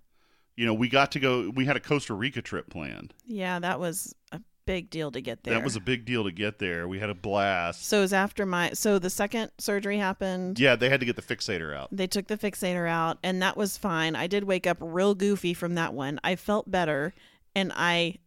[0.56, 1.52] You know, we got to go.
[1.52, 3.14] We had a Costa Rica trip planned.
[3.26, 3.60] Yeah.
[3.60, 5.56] That was a big deal to get there.
[5.56, 6.88] That was a big deal to get there.
[6.88, 7.86] We had a blast.
[7.86, 10.60] so it was after my so the second surgery happened.
[10.60, 11.90] Yeah, they had to get the fixator out.
[11.92, 14.16] They took the fixator out, and that was fine.
[14.16, 16.20] I did wake up real goofy from that one.
[16.24, 17.16] I felt better,
[17.56, 18.18] and I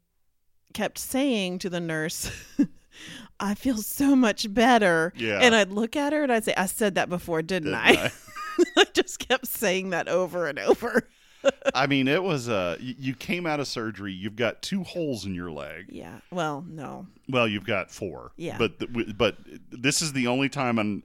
[0.74, 2.30] kept saying to the nurse,
[3.40, 5.12] I feel so much better.
[5.16, 5.38] Yeah.
[5.40, 8.04] And I'd look at her and I'd say, I said that before, didn't, Didn't I?
[8.06, 8.64] I?
[8.78, 11.08] I just kept saying that over and over.
[11.74, 15.34] I mean, it was uh you came out of surgery, you've got two holes in
[15.34, 15.86] your leg.
[15.88, 16.18] Yeah.
[16.30, 17.06] Well, no.
[17.28, 18.32] Well, you've got four.
[18.36, 18.58] Yeah.
[18.58, 19.36] But th- but
[19.70, 21.02] this is the only time and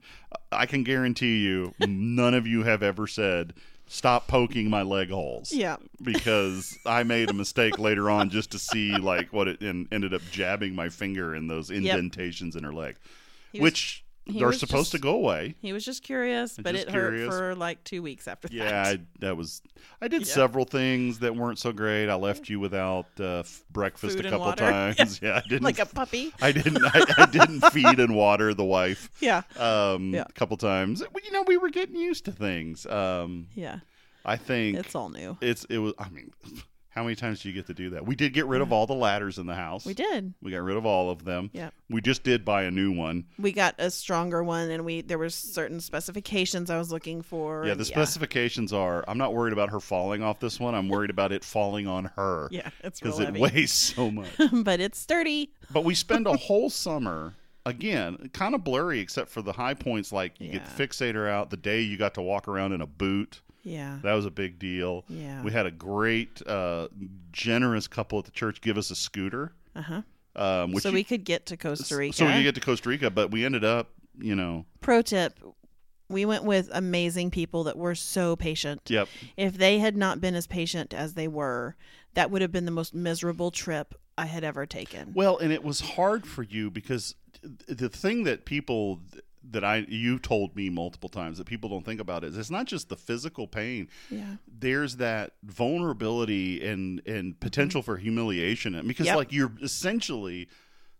[0.52, 3.54] I can guarantee you none of you have ever said
[3.88, 5.52] stop poking my leg holes.
[5.52, 5.76] Yeah.
[6.02, 10.12] Because I made a mistake later on just to see like what it and ended
[10.12, 12.96] up jabbing my finger in those indentations in her leg,
[13.52, 15.54] was- which he are supposed just- to go away.
[15.62, 17.32] He was just curious, but Just it curious.
[17.32, 18.86] hurt for like two weeks after Yeah, that.
[18.86, 19.62] I, that was.
[20.02, 20.32] I did Yeah.
[20.34, 22.08] several things that weren't so great.
[22.08, 25.20] I left you without uh, f- breakfast Food a couple times.
[25.22, 25.62] Yeah, I didn't.
[25.62, 26.32] like a puppy.
[26.42, 26.84] I didn't.
[26.84, 29.42] I, I didn't feed and water the wife Yeah.
[29.56, 30.24] um, Yeah.
[30.28, 31.02] a couple times.
[31.24, 32.84] You know, we were getting used to things.
[32.86, 33.78] Um, Yeah.
[34.24, 35.38] I think It's all new.
[35.40, 35.94] it's it was.
[36.00, 36.32] I mean,
[36.96, 38.06] how many times do you get to do that?
[38.06, 39.84] We did get rid of all the ladders in the house.
[39.84, 40.32] We did.
[40.40, 41.50] We got rid of all of them.
[41.52, 41.68] Yeah.
[41.90, 43.26] We just did buy a new one.
[43.38, 47.66] We got a stronger one, and we there were certain specifications I was looking for.
[47.66, 49.04] Yeah, the specifications are.
[49.06, 50.74] I'm not worried about her falling off this one.
[50.74, 52.48] I'm worried about it falling on her.
[52.50, 54.30] Yeah, it's because it weighs so much.
[54.64, 55.52] but it's sturdy.
[55.70, 57.34] but we spend a whole summer
[57.66, 60.12] again, kind of blurry except for the high points.
[60.12, 61.50] Like you get the fixator out.
[61.50, 63.98] The day you got to walk around in a boot, Yeah.
[64.02, 65.04] that was a big deal.
[65.08, 65.42] Yeah.
[65.42, 66.86] We had a great, uh,
[67.32, 69.52] generous couple at the church give us a scooter.
[69.74, 70.02] Uh huh.
[70.36, 72.16] Um, which So you- we could get to Costa Rica.
[72.16, 75.38] so we could get to Costa Rica, but we ended up, you know, Pro tip:
[76.08, 78.82] We went with amazing people that were so patient.
[78.88, 81.74] yep, If they had not been as patient as they were,
[82.14, 85.12] that would have been the most miserable trip I had ever taken.
[85.14, 89.00] Well, and it was hard for you because the thing that people
[89.50, 92.66] that I you've told me multiple times that people don't think about is it's not
[92.66, 93.88] just the physical pain.
[94.10, 94.36] yeah.
[94.58, 99.06] There's that vulnerability and and potential for humiliation because Mm-hmm.
[99.06, 99.16] Yep.
[99.16, 100.48] like you're essentially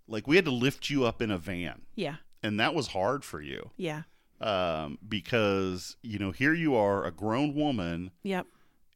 [0.08, 2.16] like we had to lift you up in a van Yeah.
[2.42, 4.02] and that was hard for you Yeah.
[4.40, 8.46] um, because you know here you are a grown woman Yep.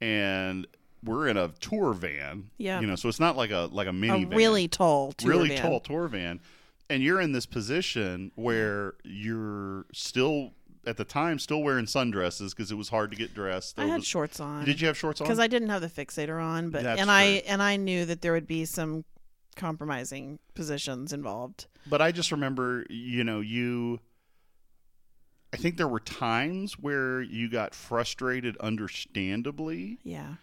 [0.00, 0.66] and
[1.02, 2.80] we're in a tour van Yeah.
[2.80, 5.48] you know so it's not like a like a mini A really tall tour really
[5.48, 5.62] van.
[5.62, 6.40] tall tour van
[6.90, 10.52] and you're in this position where you're still
[10.86, 13.96] at the time still wearing sundresses because it was hard to get dressed I had
[13.98, 14.64] was- shorts on.
[14.64, 17.10] did you have shorts on because I didn't have the fixator on, but That's and
[17.10, 19.04] I and I knew that there would be some
[19.56, 21.66] compromising positions involved.
[21.86, 23.98] but i just remember you know you
[25.52, 30.34] i think there were times where you got frustrated understandably Yeah.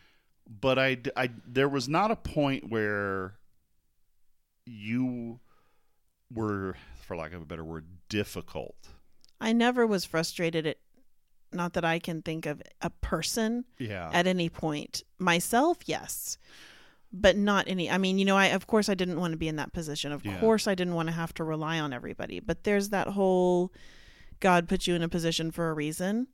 [0.48, 3.36] but I, I there was not a point where
[4.66, 5.40] you
[6.34, 6.76] were
[7.06, 8.76] for lack of a better word difficult
[9.40, 10.78] I never was frustrated at
[11.54, 15.04] not that I can think of a person yeah at any point.
[15.20, 16.38] Myself, yes.
[17.14, 19.48] But not any I mean, you know, I of course I didn't want to be
[19.48, 20.12] in that position.
[20.12, 20.40] Of Yeah.
[20.40, 22.40] course I didn't want to have to rely on everybody.
[22.42, 23.72] But there's that whole
[24.42, 26.28] God put you in a position for a reason.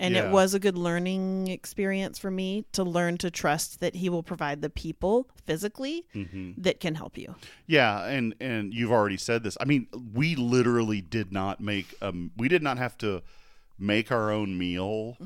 [0.00, 0.28] And Yeah.
[0.28, 4.22] it was a good learning experience for me to learn to trust that he will
[4.22, 7.34] provide the people physically hmm that can help you.
[7.66, 9.56] Yeah, and and you've already said this.
[9.60, 13.22] I mean, we literally did not make um we did not have to
[13.78, 15.16] make our own meal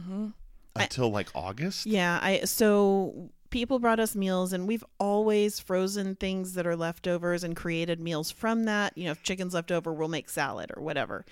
[0.74, 1.86] until like August.
[1.86, 7.44] Yeah, I so people brought us meals and we've always frozen things that are leftovers
[7.44, 8.98] and created meals from that.
[8.98, 11.24] You know, if chicken's left over, we'll make salad or whatever.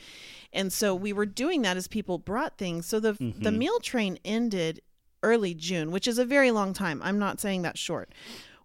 [0.53, 2.87] And so we were doing that as people brought things.
[2.87, 3.59] So the the mm-hmm.
[3.59, 4.81] meal train ended
[5.23, 7.01] early June, which is a very long time.
[7.03, 8.13] I'm not saying that's short.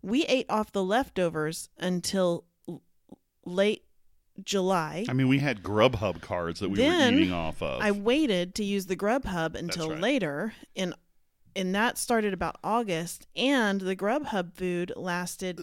[0.03, 2.81] We ate off the leftovers until l-
[3.45, 3.83] late
[4.43, 5.05] July.
[5.07, 7.81] I mean, we had Grubhub cards that we Then were eating off of.
[7.81, 9.99] I waited to use the Grubhub until right.
[9.99, 10.93] later, and
[11.55, 13.27] and that started about August.
[13.35, 15.61] And the Grubhub food lasted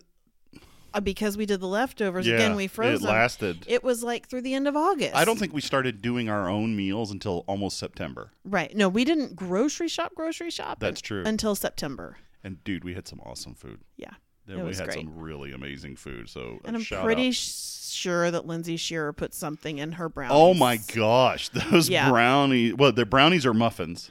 [0.94, 2.54] uh, because we did the leftovers yeah, again.
[2.56, 3.10] We froze it them.
[3.12, 3.64] lasted.
[3.66, 5.14] It was like through the end of August.
[5.16, 8.30] I don't think we started doing our own meals until almost September.
[8.44, 8.74] right.
[8.76, 10.14] No, we didn't grocery shop.
[10.14, 10.80] Grocery shop.
[10.80, 11.22] That's un- true.
[11.24, 12.18] Until September.
[12.44, 13.80] And dude, we had some awesome food.
[13.96, 14.10] Yeah.
[14.46, 14.98] Then It we had great.
[14.98, 16.28] some really amazing food.
[16.28, 17.34] So And I'm pretty out.
[17.34, 20.32] sure that Lindsay Shearer put something in her brownies.
[20.34, 22.10] Oh my gosh, those Yeah.
[22.10, 22.74] brownies!
[22.74, 24.10] Well, the brownies are muffins.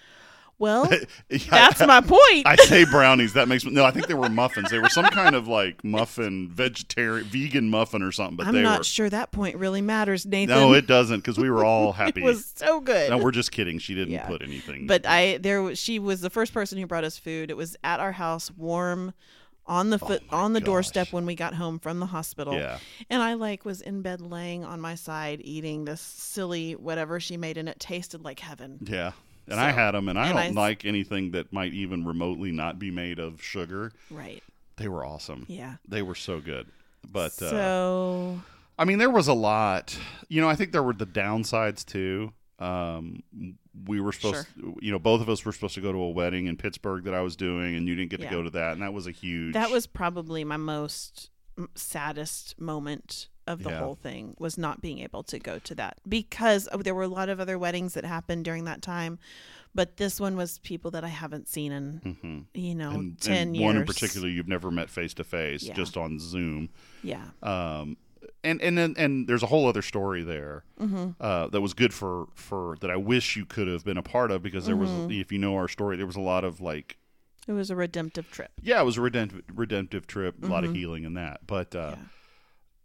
[0.62, 0.90] Well,
[1.30, 2.46] Yeah, that's my point.
[2.46, 3.34] I say brownies.
[3.34, 3.84] That makes me no.
[3.84, 4.70] I think they were muffins.
[4.70, 8.38] They were some kind of like muffin, vegetarian, vegan muffin or something.
[8.38, 8.84] But I'm they not were.
[8.84, 10.56] sure that point really matters, Nathan.
[10.56, 12.22] No, it doesn't because we were all happy.
[12.22, 13.10] It was so good.
[13.10, 13.80] no, we're just kidding.
[13.80, 14.28] She didn't Yeah.
[14.28, 14.88] put anything.
[14.88, 17.50] but I there was- she was the first person who brought us food.
[17.50, 19.14] It was at our house, warm,
[19.66, 22.54] on the oh foot Oh on the doorstep when we got home from the hospital.
[22.54, 22.78] yeah,
[23.10, 27.38] And I like was in bed laying on my side eating this silly whatever she
[27.38, 28.80] made, and it tasted like heaven.
[28.84, 29.12] yeah.
[29.48, 32.52] And I had them, and I and don't I like anything that might even remotely
[32.52, 33.92] not be made of sugar.
[34.10, 34.42] Right.
[34.78, 35.46] They were awesome.
[35.50, 35.76] Yeah.
[35.88, 36.68] They were so good.
[37.12, 38.42] But uh, so
[38.80, 39.98] I mean, there was a lot.
[40.30, 42.32] You know, I think there were the downsides too.
[42.60, 43.24] Um,
[43.88, 44.48] we were supposed,
[44.82, 47.14] you know, both of us were supposed to go to a wedding in Pittsburgh that
[47.16, 48.30] I was doing, and you didn't get Yeah.
[48.30, 49.54] to go to that, and that was a huge.
[49.54, 51.32] that was probably my most
[51.76, 53.80] saddest moment of the Yeah.
[53.80, 57.08] whole thing was not being able to go to that because oh, there were a
[57.08, 59.18] lot of other weddings that happened during that time
[59.74, 62.46] but this one was people that i haven't seen in Mhm.
[62.54, 65.64] you know and, 10 and years one in particular you've never met face to face,
[65.64, 66.70] just on Zoom.
[67.04, 67.98] yeah Um,
[68.44, 71.12] and and then and there's a whole other story there Mm-hmm.
[71.20, 74.30] uh, that was good for for that I wish you could have been a part
[74.32, 75.08] of because there Mm-hmm.
[75.08, 76.98] was if you know our story there was a lot of like
[77.48, 80.74] it was a redemptive trip yeah it was a redemptive redemptive trip a lot of
[80.76, 82.02] healing in that but uh, Mm-hmm.
[82.02, 82.08] Yeah.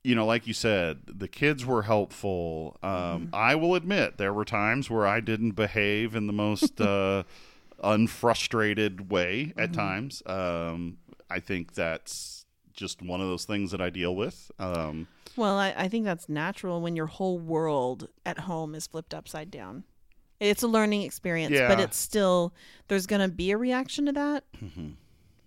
[0.06, 3.34] You know like you said the kids were helpful um, Mm-hmm.
[3.34, 7.24] I will admit there were times where I didn't behave in the most uh,
[7.82, 9.72] unfrustrated way at Mm-hmm.
[9.72, 10.98] times um,
[11.30, 15.74] I think that's just one of those things that I deal with um, well I,
[15.76, 19.84] I think that's natural when your whole world at home is flipped upside down
[20.40, 22.52] it's a learning experience but it's still
[22.88, 24.90] there's going to be a reaction to that Mm-hmm.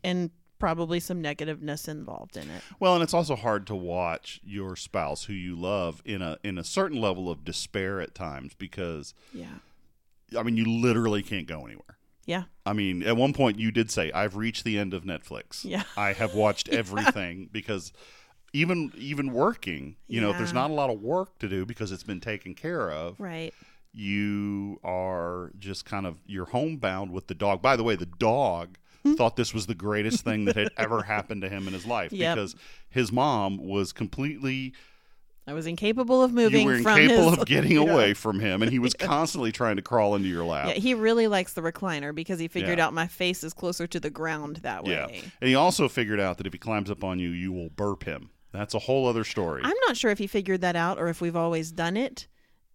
[0.03, 4.75] and probably some negativeness involved in it Well, and it's also hard to watch your
[4.75, 9.13] spouse who you love in a in a certain level of despair at times because
[9.33, 9.47] yeah
[10.37, 11.97] I mean you literally can't go anywhere.
[12.25, 15.65] yeah I mean, at one point you did say, "I've reached the end of Netflix.
[15.65, 15.83] Yeah.
[15.97, 17.91] I have watched everything because
[18.53, 21.91] even even working, you know, if there's not a lot of work to do because
[21.91, 23.53] it's been taken care of, right
[23.91, 27.61] you are just kind of you're homebound with the dog.
[27.61, 28.77] By the way, the dog.
[29.17, 32.11] thought this was the greatest thing that had ever happened to him in his life
[32.11, 32.35] Yep.
[32.35, 32.55] because
[32.89, 34.73] his mom was completely
[35.47, 37.79] I was incapable of moving you were from incapable his, of getting Yeah.
[37.91, 40.67] away from him and he was constantly trying to crawl into your lap.
[40.67, 42.85] Yeah, he really likes the recliner because he figured Yeah.
[42.85, 44.91] out my face is closer to the ground that way.
[44.91, 45.07] Yeah.
[45.07, 48.03] And he also figured out that if he climbs up on you, you will burp
[48.03, 48.29] him.
[48.51, 49.61] That's a whole other story.
[49.63, 52.27] I'm not sure if he figured that out or if we've always done it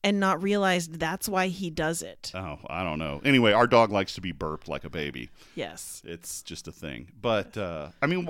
[0.05, 2.31] and not realized that's why he does it.
[2.35, 3.23] oh, I don't know.
[3.25, 5.31] Anyway, our dog likes to be burped like a baby.
[5.57, 6.03] Yes.
[6.05, 7.11] It's just a thing.
[7.21, 8.29] But uh, I mean,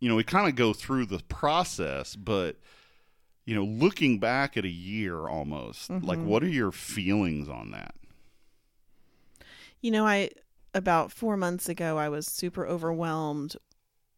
[0.00, 2.56] you know, we kind of go through the process, but
[3.44, 7.94] you know, looking back at a year almost, like what are your feelings on that?
[9.82, 10.30] You know, I
[10.74, 13.56] about 4 months ago I was super overwhelmed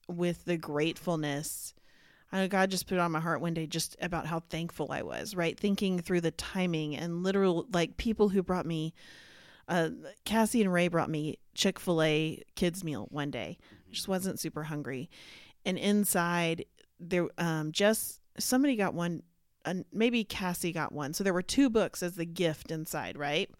[0.08, 1.74] with the gratefulness.
[2.32, 5.02] I God just put it on my heart one day just about how thankful I
[5.02, 5.58] was, right?
[5.58, 8.94] Thinking through the timing and literal like people who brought me
[9.68, 9.90] uh
[10.24, 13.58] Cassie and Ray brought me Chick-fil-A kids meal one day.
[13.88, 15.10] I just wasn't super hungry.
[15.64, 16.64] And inside
[16.98, 19.22] there um just somebody got one
[19.64, 21.12] uh, maybe Cassie got one.
[21.12, 23.50] So there were two books as the gift inside, right?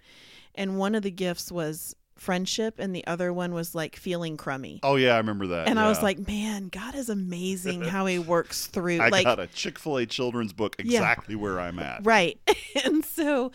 [0.55, 4.79] And one of the gifts was friendship and the other one was like feeling crummy.
[4.83, 5.69] Oh yeah, I remember that.
[5.69, 9.41] And I was like, man, God is amazing how he works through I like got
[9.41, 10.99] a Chick Fil A children's book Yeah.
[11.01, 12.05] exactly where I'm at.
[12.05, 12.39] right.
[12.85, 13.53] and so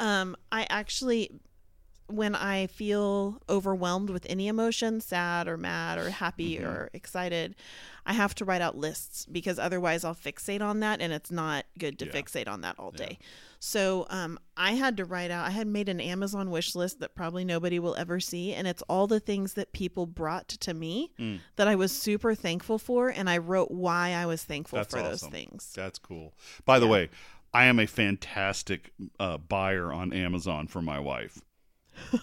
[0.00, 1.30] um I actually
[2.08, 6.66] when I feel overwhelmed with any emotion, sad or mad or happy Mm-hmm.
[6.66, 7.54] or excited,
[8.06, 11.66] I have to write out lists because otherwise I'll fixate on that and it's not
[11.78, 12.12] good to Yeah.
[12.12, 13.18] fixate on that all day.
[13.58, 17.14] So um, I had to write out, I had made an Amazon wish list that
[17.14, 18.52] probably nobody will ever see.
[18.52, 21.40] And it's all the things that people brought to me Mm.
[21.56, 23.08] that I was super thankful for.
[23.08, 25.72] And I wrote why I was thankful That's for those things.
[25.74, 26.34] That's cool.
[26.64, 27.10] By the way,
[27.54, 31.40] I am a fantastic uh, buyer on Amazon for my wife.
[32.12, 32.20] Oh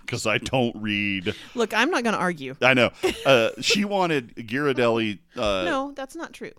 [0.00, 1.34] Because I don't read.
[1.54, 2.56] Look, I'm not going to argue.
[2.60, 2.90] I know.
[3.24, 5.20] Uh, she wanted Ghirardelli.
[5.36, 6.50] Uh, no, that's not true.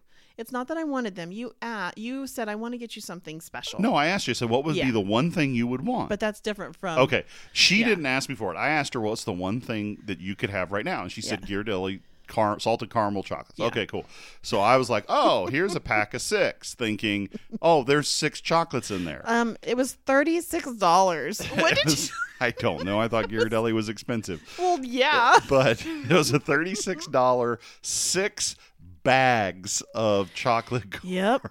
[0.42, 1.32] It's not that I wanted them.
[1.32, 3.80] You uh, you said I want to get you something special.
[3.80, 4.32] No, I asked you.
[4.32, 4.86] I said, what would Yeah.
[4.86, 6.10] be the one thing you would want?
[6.10, 7.24] but that's different from okay.
[7.54, 7.88] She Yeah.
[7.90, 8.58] didn't ask me for it.
[8.58, 11.04] I asked her, what's the one thing that you could have right now?
[11.04, 13.60] And she said, Ghirardelli car- salted caramel chocolates.
[13.60, 13.68] Yeah.
[13.68, 14.06] Okay, cool.
[14.42, 17.30] So I was like, oh, here's a pack of six, thinking,
[17.62, 19.22] oh, there's six chocolates in there.
[19.26, 21.40] Um, it was thirty six dollars.
[21.56, 22.08] What did you?
[22.42, 23.00] I don't know.
[23.00, 24.42] I thought Ghirardelli was expensive.
[24.58, 25.38] Well, yeah.
[25.48, 28.56] but it was a $36 six
[29.04, 31.48] bags of chocolate Yep.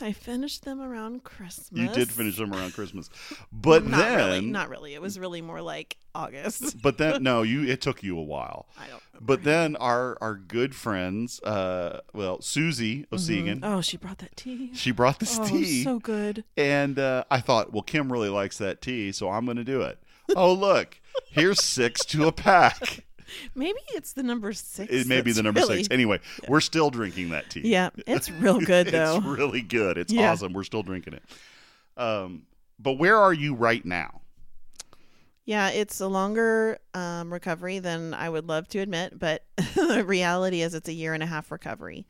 [0.00, 1.70] I finished them around Christmas.
[1.72, 3.08] You did finish them around Christmas.
[3.52, 4.40] But Not then really.
[4.42, 4.94] Not really.
[4.94, 6.76] It was really more like August.
[6.82, 8.66] but then no, you it took you a while.
[8.78, 9.02] I don't.
[9.20, 14.70] But then our our good friends, uh, well, Susie Osegan, Oh, she brought that tea.
[14.74, 16.44] she brought this Oh, tea, so good.
[16.56, 19.80] and uh, I thought, well, Kim really likes that tea, so I'm going to do
[19.82, 19.98] it.
[20.34, 21.00] Oh, look,
[21.30, 23.04] here's six to a pack.
[23.54, 24.92] Maybe it's the number six.
[24.92, 25.88] It may be the number really- six.
[25.90, 27.62] Anyway, we're still drinking that tea.
[27.64, 29.16] Yeah, it's real good though.
[29.18, 29.98] it's really good.
[29.98, 30.32] It's Yeah.
[30.32, 30.52] awesome.
[30.52, 31.22] We're still drinking it.
[31.96, 32.42] Um,
[32.78, 34.20] but where are you right now?
[35.44, 40.62] Yeah, it's a longer um, recovery than I would love to admit, but the reality
[40.62, 42.06] is it's a year and a half recovery.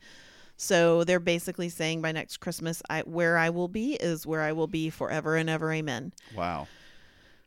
[0.55, 4.51] So they're basically saying by next Christmas, I where I will be is where I
[4.51, 5.73] will be forever and ever.
[5.73, 6.13] Amen.
[6.35, 6.67] Wow.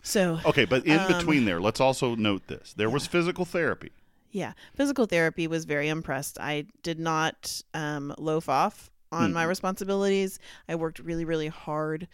[0.02, 3.90] So Okay, but in Um, between there, let's also note this: there was physical therapy.
[4.30, 6.38] yeah, physical therapy was very impressed.
[6.40, 10.38] I did not um, loaf off on my responsibilities.
[10.68, 12.06] I worked really, really hard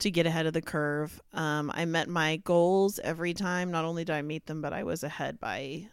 [0.00, 1.20] to get ahead of the curve.
[1.32, 3.70] Um, I met my goals every time.
[3.70, 5.86] Not only did I meet them, but I was ahead by,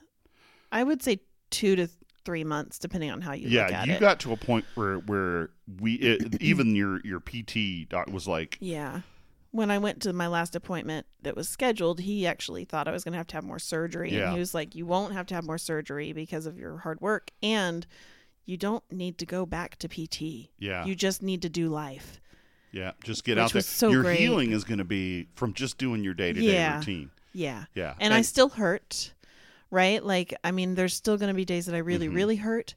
[0.72, 1.20] I would say,
[1.52, 1.88] two to
[2.26, 4.00] three months, depending on how you look Yeah, you it.
[4.00, 8.58] got to a point where where we it, even your your PT doc was like,
[8.60, 9.02] yeah.
[9.52, 13.04] When I went to my last appointment that was scheduled, he actually thought I was
[13.04, 14.14] going to have to have more surgery.
[14.14, 14.26] Yeah.
[14.26, 17.00] And he was like, You won't have to have more surgery because of your hard
[17.02, 17.32] work.
[17.42, 17.88] And
[18.46, 20.50] you don't need to go back to PT.
[20.60, 22.22] yeah, You just need to do life.
[22.72, 23.62] yeah, just get Which out there.
[23.62, 24.20] so your great.
[24.20, 27.12] healing is going to be from just doing your day to day routine.
[27.34, 27.66] Yeah.
[27.76, 29.14] Yeah, And, I still hurt,
[29.72, 30.04] right?
[30.04, 32.16] Like, I mean, there's still going to be days that I really, Mhm.
[32.16, 32.74] really hurt.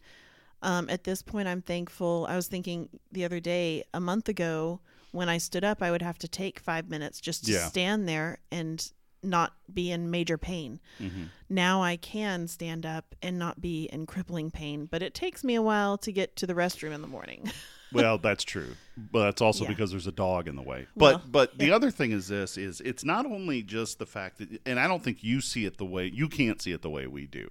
[0.62, 2.26] Um, at this point, I'm thankful.
[2.28, 4.80] I was thinking the other day, a month ago,
[5.12, 7.68] when I stood up, I would have to take five minutes just to Yeah.
[7.68, 8.90] stand there and
[9.22, 10.80] not be in major pain.
[10.98, 11.28] Mhm.
[11.48, 15.54] Now I can stand up and not be in crippling pain, but it takes me
[15.54, 17.50] a while to get to the restroom in the morning.
[17.92, 19.70] Well, that's true, but that's also Yeah.
[19.70, 20.86] because there's a dog in the way.
[20.94, 24.38] Well, But but the other thing is this: is it's not only just the fact
[24.38, 26.88] that, and I don't think you see it the way you can't see it the
[26.88, 27.50] way we do,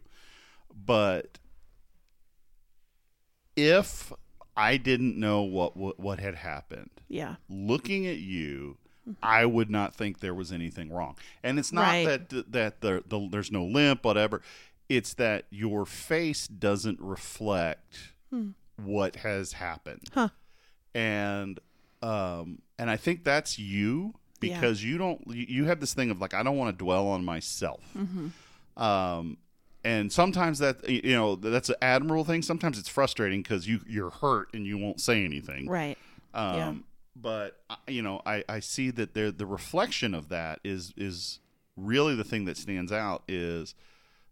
[0.73, 1.39] but
[3.55, 4.13] if
[4.59, 7.35] I didn't know what what, what had happened, yeah.
[7.49, 8.77] looking at you.
[9.23, 12.05] I would not think there was anything wrong, and it's not Right.
[12.29, 14.41] that that the, the there's no limp, whatever.
[14.87, 18.13] It's that your face doesn't reflect
[18.77, 20.29] what has happened Huh.
[20.95, 21.59] and
[22.01, 24.59] um and i think that's you Yeah.
[24.59, 27.07] because you don't you you have this thing of like i don't want to dwell
[27.07, 27.81] on myself
[28.77, 29.37] um
[29.83, 34.09] and sometimes that you know that's an admirable thing sometimes it's frustrating because you you're
[34.09, 35.97] hurt and you won't say anything Right.
[36.33, 36.73] um yeah.
[37.15, 41.39] but uh, you know i i see that there the reflection of that is is
[41.77, 43.73] really the thing that stands out is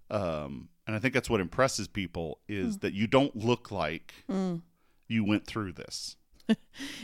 [0.10, 2.80] um and i think that's what impresses people is Hmm.
[2.82, 4.14] that you don't look like
[5.08, 6.16] you went through this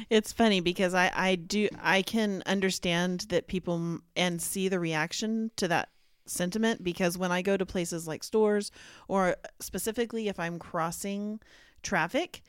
[0.10, 4.80] It's funny because I I do I can understand that people m- and see the
[4.80, 5.90] reaction to that
[6.26, 8.72] sentiment because when I go to places like stores
[9.08, 11.40] or specifically if I'm crossing
[11.82, 12.42] traffic,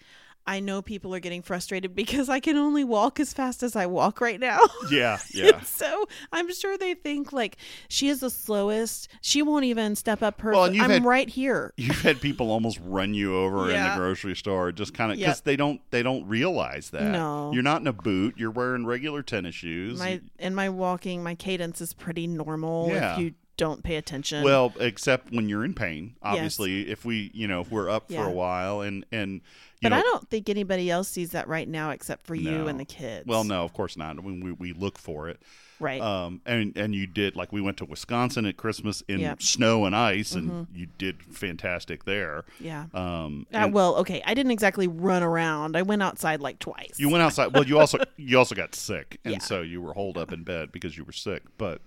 [0.46, 3.86] I know people are getting frustrated because I can only walk as fast as I
[3.86, 4.58] walk right now.
[4.90, 7.56] yeah yeah so I'm sure they think like
[7.88, 9.08] she is the slowest.
[9.22, 10.52] She won't even step up her.
[10.52, 11.72] Well, and I'm had- right here.
[11.78, 15.26] you've had people almost run you over in the grocery store just kind of Yep.
[15.26, 17.50] because they don't they don't realize that No.
[17.54, 21.34] you're not in a boot you're wearing regular tennis shoes My and my walking, my
[21.34, 23.14] cadence is pretty normal Yeah.
[23.14, 24.42] if you don't pay attention.
[24.42, 28.24] well except when you're in pain obviously if we you know if we're up for
[28.26, 29.40] a while and and you
[29.82, 32.80] but know I don't think anybody else sees that right now except for you and
[32.80, 33.26] the kids.
[33.26, 35.40] well no of course not when we, we look for it
[35.78, 36.00] right?
[36.00, 39.38] um and and you did like we went to wisconsin at christmas in Yep.
[39.38, 39.42] Mm-hmm.
[39.44, 42.86] snow and ice and you did fantastic there yeah.
[42.94, 44.22] um Uh, well, okay.
[44.26, 45.76] I didn't exactly run around.
[45.76, 46.94] I went outside like twice.
[46.96, 49.38] you went outside well you also you also got sick and Yeah.
[49.40, 51.80] so you were holed up in bed because you were sick but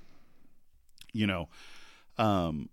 [1.18, 1.49] you know
[2.18, 2.70] um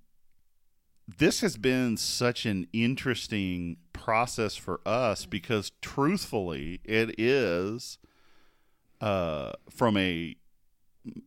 [1.07, 7.99] this has been such an interesting process for us because truthfully it is
[9.01, 10.35] uh from a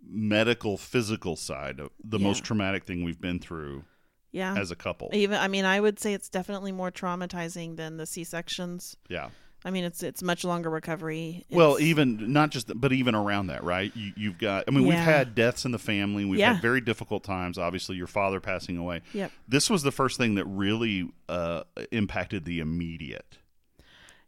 [0.03, 2.23] medical physical side of the Yeah.
[2.27, 3.83] most traumatic thing we've been through
[4.31, 4.55] yeah.
[4.57, 8.05] as a couple Even I mean, I would say it's definitely more traumatizing than the
[8.05, 8.97] C sections.
[9.09, 9.29] yeah
[9.67, 11.43] I mean, it's it's much longer recovery.
[11.49, 13.91] Well, even not just, but even around that, right?
[13.93, 14.63] You, you've got.
[14.65, 16.23] I mean, we've had deaths in the family.
[16.23, 16.53] We've Yeah.
[16.53, 17.57] had very difficult times.
[17.57, 19.01] Obviously, your father passing away.
[19.11, 19.29] Yep.
[19.45, 23.39] This was the first thing that really uh, impacted the immediate.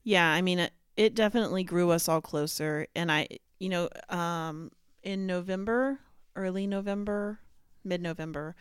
[0.03, 2.87] Yeah, I mean, it, it definitely grew us all closer.
[2.93, 3.27] And I,
[3.59, 4.71] you know, um,
[5.03, 5.99] in November,
[6.35, 7.39] early November,
[7.85, 8.57] mid November,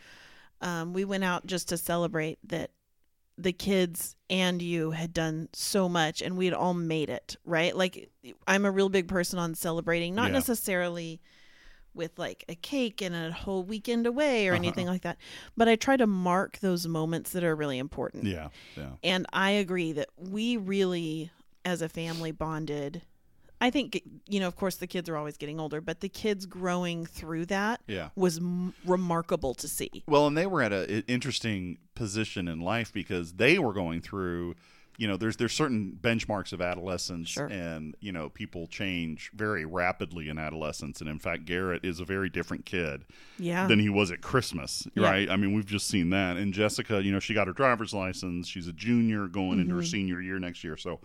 [0.61, 2.71] um, we went out just to celebrate that
[3.41, 7.75] the kids and you had done so much and we had all made it, right?
[7.75, 8.09] Like,
[8.45, 10.33] I'm a real big person on celebrating, not Yeah.
[10.33, 11.21] necessarily
[11.93, 14.53] with like a cake and a whole weekend away Uh-huh.
[14.53, 15.17] or anything like that.
[15.57, 18.25] But I try to mark those moments that are really important.
[18.25, 21.31] Yeah, yeah, And I agree that we really,
[21.65, 23.01] as a family, bonded.
[23.61, 26.45] I think, you know, of course, the kids are always getting older, but the kids
[26.45, 28.09] growing through that yeah.
[28.15, 30.03] was m- remarkable to see.
[30.07, 34.55] Well, and they were at an interesting position in life because they were going through,
[34.97, 37.47] you know, there's there's certain benchmarks of adolescence, Sure.
[37.47, 42.05] and you know, people change very rapidly in adolescence, and in fact, Garrett is a
[42.05, 43.03] very different kid
[43.37, 43.67] Yeah.
[43.67, 45.03] than he was at Christmas, Yeah.
[45.09, 45.29] right?
[45.29, 46.37] I mean, we've just seen that.
[46.37, 48.47] And Jessica, you know, she got her driver's license.
[48.47, 49.89] She's a junior going into her Mm-hmm.
[49.89, 50.99] senior year next year, so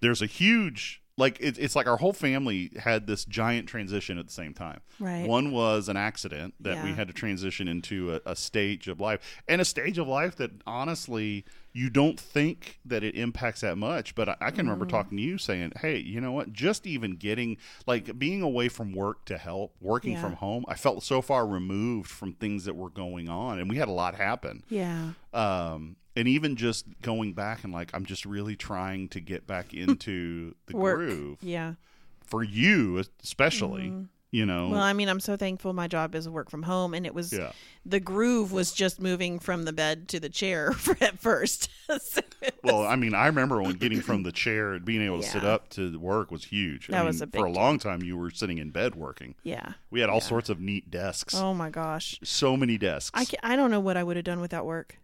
[0.00, 4.26] there's a huge like it, it's like our whole family had this giant transition at
[4.26, 4.80] the same time.
[5.00, 5.26] Right.
[5.26, 9.42] One was an accident that we had to transition into a, a stage of life,
[9.48, 11.44] and a stage of life that honestly
[11.76, 14.14] you don't think that it impacts that much.
[14.14, 14.70] But I, I can Mm.
[14.70, 16.52] remember talking to you saying, "Hey, you know what?
[16.52, 20.22] Just even getting like being away from work to help, working Yeah.
[20.22, 23.76] from home, I felt so far removed from things that were going on, and we
[23.76, 25.10] had a lot happen." yeah.
[25.34, 29.74] um, and even just going back and like I'm just really trying to get back
[29.82, 30.96] into the Work.
[30.96, 31.74] groove Yeah.
[32.24, 33.92] for you especially
[34.36, 37.06] you know Well, I mean, I'm so thankful my job is work from home, and
[37.06, 37.52] it was yeah
[37.88, 41.70] the groove was just moving from the bed to the chair for, at first.
[42.00, 42.20] So
[42.64, 45.44] well I mean I remember when getting from the chair and being able to sit
[45.44, 48.16] up to work was huge I That mean, was a for a long time you
[48.16, 49.74] were sitting in bed working yeah.
[49.88, 53.38] we had all sorts of neat desks Oh my gosh, so many desks I can,
[53.44, 54.98] I don't know what I would have done without work.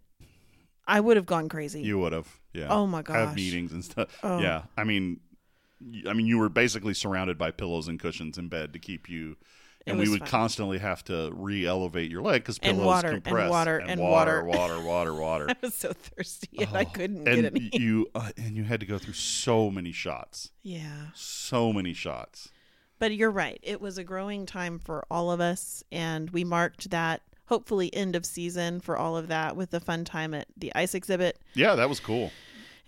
[0.88, 1.82] I would have gone crazy.
[1.82, 3.36] you would have yeah Oh my have gosh.
[3.36, 4.40] meetings and stuff Oh.
[4.40, 5.20] yeah I mean
[6.08, 9.36] I mean you were basically surrounded by pillows and cushions in bed to keep you
[9.86, 10.28] and we would fun.
[10.28, 14.58] constantly have to re-elevate your leg because And pillows water, and water, and water, water.
[14.80, 15.46] water, water, water.
[15.50, 17.70] I was so thirsty and I couldn't Oh, and get any.
[17.72, 21.06] you uh, and you had to go through so many shots, yeah.
[21.14, 22.50] so many shots.
[23.00, 23.58] But you're right.
[23.64, 28.14] It was a growing time for all of us, and we marked that hopefully end
[28.14, 31.40] of season for all of that with the fun time at the ice exhibit.
[31.54, 32.30] Yeah, that was cool.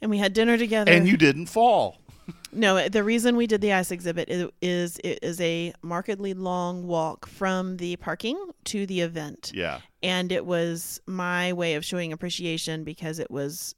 [0.00, 0.92] And we had dinner together.
[0.92, 1.98] And you didn't fall.
[2.52, 6.86] No, the reason we did the ice exhibit is, is it is a markedly long
[6.86, 9.50] walk from the parking to the event.
[9.54, 13.74] Yeah, And it was my way of showing appreciation because it was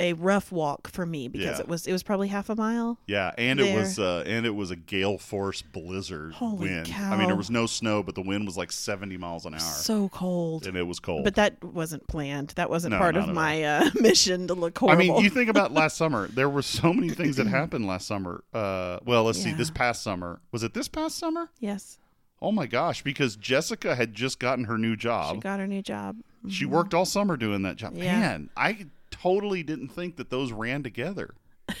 [0.00, 1.60] a rough walk for me because Yeah.
[1.60, 2.98] it was it was probably half a mile.
[3.06, 6.86] yeah, and it was uh, and it was a gale force blizzard Holy wind.
[6.86, 7.12] cow.
[7.12, 9.60] I mean, there was no snow, but the wind was like seventy miles an hour,
[9.60, 10.66] So cold.
[10.66, 11.22] and it was cold.
[11.24, 12.48] But that wasn't planned.
[12.56, 15.00] That wasn't No, part of my uh, mission to look horrible.
[15.00, 16.26] I mean, you think about last summer.
[16.26, 18.42] There were so many things that happened last summer.
[18.52, 19.52] Uh, well, let's see.
[19.52, 20.74] This past summer was it?
[20.74, 21.50] This past summer?
[21.60, 21.98] yes,
[22.42, 23.02] Oh my gosh!
[23.02, 25.36] Because Jessica had just gotten her new job.
[25.36, 26.16] she got her new job.
[26.50, 27.94] She worked all summer doing that job.
[27.96, 28.18] Yeah.
[28.20, 28.86] Man, I
[29.24, 31.34] totally didn't think that those ran together.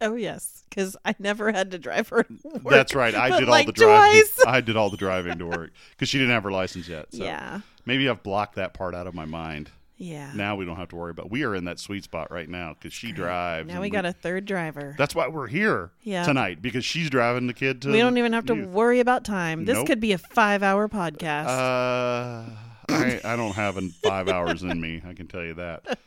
[0.00, 2.22] Oh yes, because I never had to drive her.
[2.22, 3.12] to work, That's right.
[3.16, 4.22] I but did like all the driving.
[4.46, 7.06] I did all the driving to work because she didn't have her license yet.
[7.12, 9.72] So Yeah, maybe I've blocked that part out of my mind.
[9.96, 10.30] yeah.
[10.36, 11.32] Now we don't have to worry about.
[11.32, 13.66] We are in that sweet spot right now because she drives.
[13.66, 14.94] now and we got a third driver.
[14.96, 16.22] That's why we're here Yeah.
[16.22, 17.90] tonight because she's driving the kid to.
[17.90, 18.68] we don't even have to youth.
[18.68, 19.64] worry about time.
[19.64, 19.88] This Nope.
[19.88, 21.46] could be a five-hour podcast.
[21.48, 22.50] Uh,
[22.88, 25.02] I I don't have an five hours in me.
[25.06, 25.98] I can tell you that.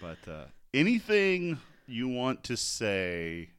[0.00, 3.50] But uh, anything you want to say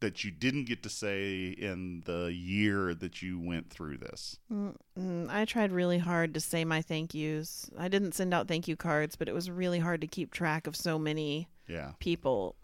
[0.00, 4.38] that you didn't get to say in the year that you went through this?
[4.52, 7.70] Mm, I tried really hard to say my thank yous.
[7.78, 10.66] I didn't send out thank you cards, but it was really hard to keep track
[10.66, 11.92] of so many Yeah.
[12.00, 12.56] people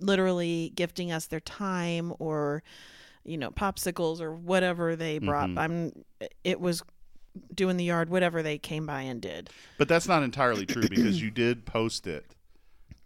[0.00, 2.62] literally gifting us their time or
[3.24, 5.50] you know popsicles or whatever they brought.
[5.50, 5.58] Mhm.
[5.58, 6.04] I'm
[6.44, 6.82] it was
[7.54, 9.50] doing the yard whatever they came by and did.
[9.78, 12.34] But that's not entirely true because you did post it.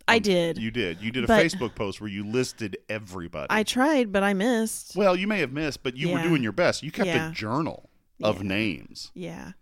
[0.09, 0.59] I did.
[0.59, 1.01] You did.
[1.01, 3.49] You did a But- Facebook post where you listed everybody.
[3.51, 4.95] I tried, but I missed.
[4.95, 6.22] well, you may have missed, but you were Yeah.
[6.29, 6.83] doing your best.
[6.85, 7.31] You kept Yeah.
[7.31, 7.91] a journal
[8.22, 9.11] of names.
[9.14, 9.53] Yeah.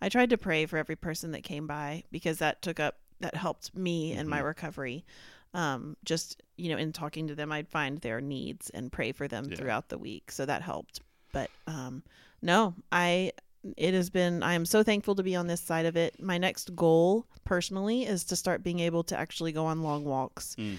[0.00, 3.34] I tried to pray for every person that came by because that took up that
[3.34, 4.28] helped me in Mm-hmm.
[4.30, 5.04] my recovery.
[5.52, 9.26] Um, just you know, in talking to them, I'd find their needs and pray for
[9.26, 9.56] them Yeah.
[9.56, 10.30] throughout the week.
[10.30, 11.00] So that helped.
[11.32, 12.04] But um,
[12.40, 13.32] no, I
[13.76, 16.20] it has been I am so thankful to be on this side of it.
[16.22, 20.54] My next goal personally is to start being able to actually go on long walks.
[20.58, 20.76] Mm.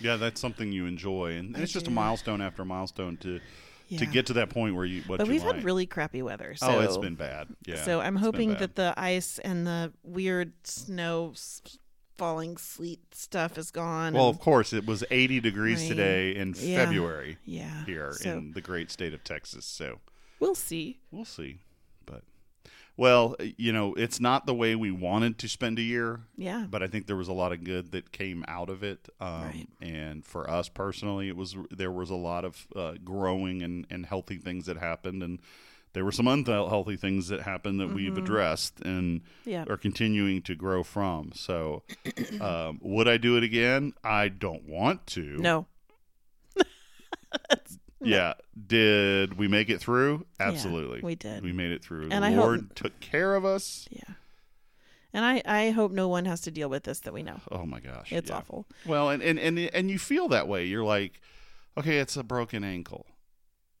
[0.00, 3.40] Yeah, that's something you enjoy, and it's just a milestone after milestone to
[3.98, 5.02] to get to that point where you.
[5.06, 5.56] What But you we've like.
[5.56, 6.54] had really crappy weather.
[6.56, 7.46] So oh, it's been bad.
[7.64, 7.82] Yeah.
[7.84, 11.60] so I'm hoping that the ice and the weird snow s-
[12.18, 14.14] falling sleet stuff is gone.
[14.14, 15.88] Well, of course, it was 80 degrees Rain.
[15.90, 16.84] today in Yeah.
[16.84, 17.84] February yeah.
[17.84, 19.64] here So in the great state of Texas.
[19.64, 20.00] So
[20.40, 20.98] we'll see.
[21.12, 21.58] we'll see.
[22.96, 26.66] Well, you know, it's not the way we wanted to spend a year, Yeah.
[26.70, 29.08] but I think there was a lot of good that came out of it.
[29.20, 29.68] Um, Right.
[29.80, 34.06] And for us personally, it was there was a lot of uh, growing and, and
[34.06, 35.40] healthy things that happened, and
[35.92, 39.64] there were some unhealthy things that happened that we've addressed and Yeah.
[39.68, 41.32] are continuing to grow from.
[41.34, 41.82] So,
[42.40, 43.92] um, would I do it again?
[44.04, 45.22] I don't want to.
[45.38, 45.66] No.
[48.04, 48.34] Yeah.
[48.66, 50.26] Did we make it through?
[50.40, 51.00] Absolutely.
[51.02, 51.42] we did.
[51.42, 52.08] We made it through.
[52.10, 53.86] And the I hope- took care of us.
[53.90, 54.14] Yeah.
[55.12, 57.40] And I, I hope no one has to deal with this that we know.
[57.50, 58.12] Oh my gosh.
[58.12, 58.36] It's yeah.
[58.38, 58.66] awful.
[58.84, 60.64] Well, and, and and and you feel that way.
[60.64, 61.20] You're like,
[61.78, 63.06] okay, it's a broken ankle.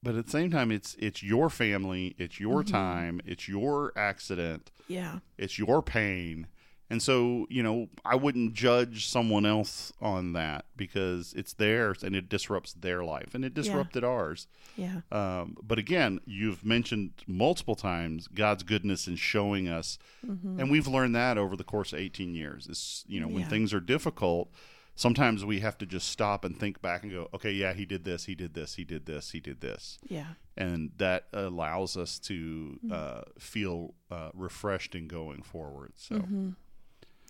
[0.00, 2.72] But at the same time it's it's your family, it's your Mm-hmm.
[2.72, 5.18] time, it's your accident, Yeah.
[5.36, 6.46] it's your pain.
[6.90, 12.14] And so, you know, I wouldn't judge someone else on that because it's theirs and
[12.14, 14.46] it disrupts their life and it disrupted ours.
[14.76, 15.00] Yeah.
[15.10, 21.14] Um, but again, you've mentioned multiple times God's goodness in showing us, and we've learned
[21.16, 22.66] that over the course of 18 years.
[22.68, 23.48] Is you know when Yeah.
[23.48, 24.52] things are difficult,
[24.94, 28.04] sometimes we have to just stop and think back and go, okay, yeah, he did
[28.04, 30.34] this, he did this, he did this, he did this, Yeah.
[30.56, 35.94] and that allows us to uh, feel uh, refreshed in going forward.
[35.96, 36.16] So.
[36.16, 36.50] Mm-hmm.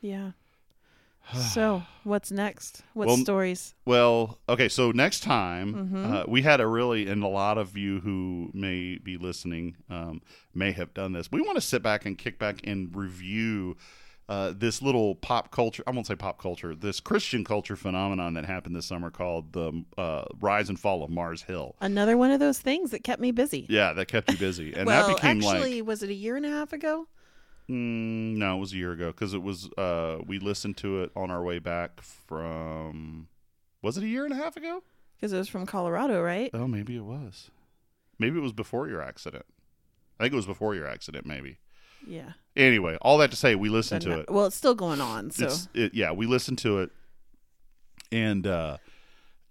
[0.05, 0.32] Yeah.
[1.32, 2.82] So, what's next?
[2.92, 3.74] What Well, stories?
[3.86, 6.12] Well, okay, so next time Mm-hmm.
[6.12, 10.20] uh, we had a really, and a lot of you who may be listening um,
[10.55, 11.32] may have done this.
[11.32, 13.78] We want to sit back and kick back and review
[14.28, 15.82] uh, this little pop culture.
[15.86, 16.74] I won't say pop culture.
[16.74, 21.11] This Christian culture phenomenon that happened this summer called the uh, rise and fall of
[21.11, 21.74] Mars Hill.
[21.80, 23.66] Another one of those things that kept me busy.
[23.70, 26.36] Yeah, that kept you busy, and well, that became actually, like was it a year
[26.36, 27.07] and a half ago?
[27.68, 29.70] Mm, no, it was a year ago because it was.
[29.76, 33.28] Uh, we listened to it on our way back from.
[33.82, 34.82] Was it a year and a half ago?
[35.16, 36.50] Because it was from Colorado, right?
[36.54, 37.50] Oh, maybe it was.
[38.18, 39.44] Maybe it was before your accident.
[40.18, 41.58] I think it was before your accident, maybe.
[42.06, 42.32] Yeah.
[42.56, 44.30] Anyway, all that to say, we listened But to no- it.
[44.30, 45.30] Well, it's still going on.
[45.30, 45.94] So, It's, it.
[45.94, 46.90] Yeah, we listened to it,
[48.12, 48.76] and uh,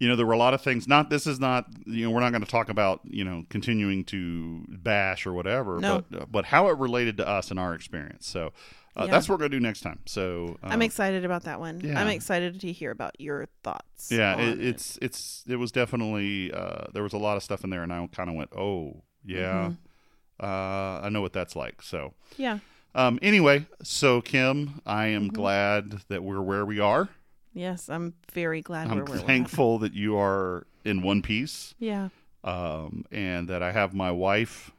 [0.04, 0.88] you know there were a lot of things.
[0.88, 4.04] Not this is not you know we're not going to talk about you know continuing
[4.06, 6.04] to bash or whatever, No.
[6.10, 8.28] but but how it related to us and our experience.
[8.28, 8.52] So
[8.96, 9.12] uh, Yeah.
[9.12, 10.00] that's what we're going to do next time.
[10.06, 11.80] So uh, I'm excited about that one.
[11.84, 12.00] yeah.
[12.00, 14.12] I'm excited to hear about your thoughts.
[14.12, 17.70] Yeah, it, it's it's it was definitely uh, there was a lot of stuff in
[17.70, 20.46] there, and I kind of went, oh yeah, Mm-hmm.
[20.46, 21.82] uh, I know what that's like.
[21.82, 22.60] So Yeah.
[22.96, 25.36] um, anyway, so Kim, I am Mm-hmm.
[25.36, 27.10] glad that we're where we are.
[27.54, 31.76] Yes, I'm very glad I'm thankful that you are in one piece.
[31.80, 32.10] Yeah.
[32.44, 34.72] um, and that I have my wife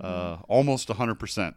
[0.00, 1.56] uh, almost hundred percent.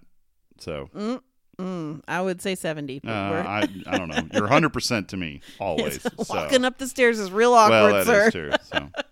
[0.59, 1.22] So Mm,
[1.59, 2.99] mm, I would say 70.
[3.03, 4.28] But uh, I I don't know.
[4.32, 6.01] You're hundred percent to me always.
[6.03, 6.09] so.
[6.30, 8.28] walking up the stairs is real awkward, well, that sir.
[8.28, 8.51] is true.
[8.64, 8.89] So.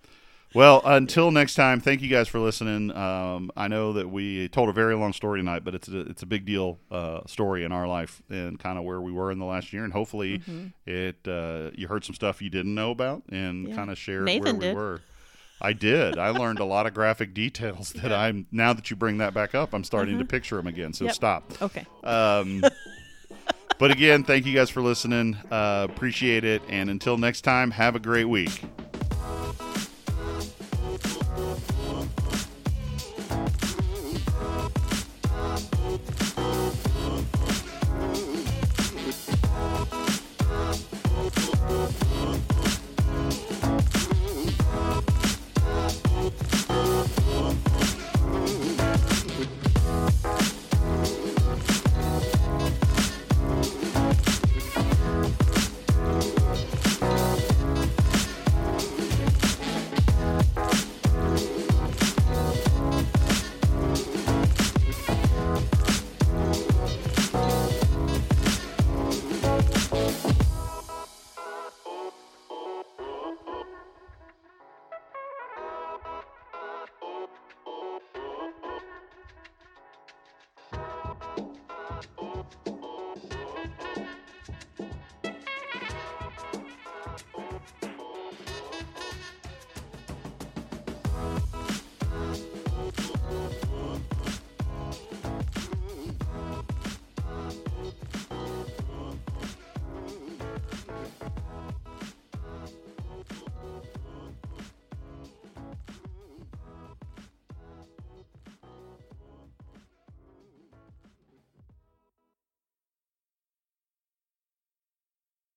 [0.56, 2.90] Well, until next time, thank you guys for listening.
[2.98, 6.24] Um, I know that we told a very long story tonight, but it's a, it's
[6.24, 9.38] a big deal uh, story in our life and kind of where we were in
[9.38, 9.84] the last year.
[9.84, 10.42] And hopefully,
[10.88, 13.68] it uh, you heard some stuff you didn't know about and Mm-hmm.
[13.70, 13.76] Yeah.
[13.76, 14.76] kind of shared Nathan where we did.
[14.76, 15.02] were.
[15.62, 16.18] I did.
[16.18, 19.54] I learned a lot of graphic details that I'm now that you bring that back
[19.54, 20.94] up, I'm starting to picture them again.
[20.94, 21.08] So Mm-hmm.
[21.08, 21.16] Yep.
[21.16, 21.54] stop.
[21.62, 21.86] Okay.
[22.04, 22.64] Um,
[23.78, 25.36] but again, thank you guys for listening.
[25.52, 26.62] Uh, appreciate it.
[26.70, 28.62] And until next time, have a great week.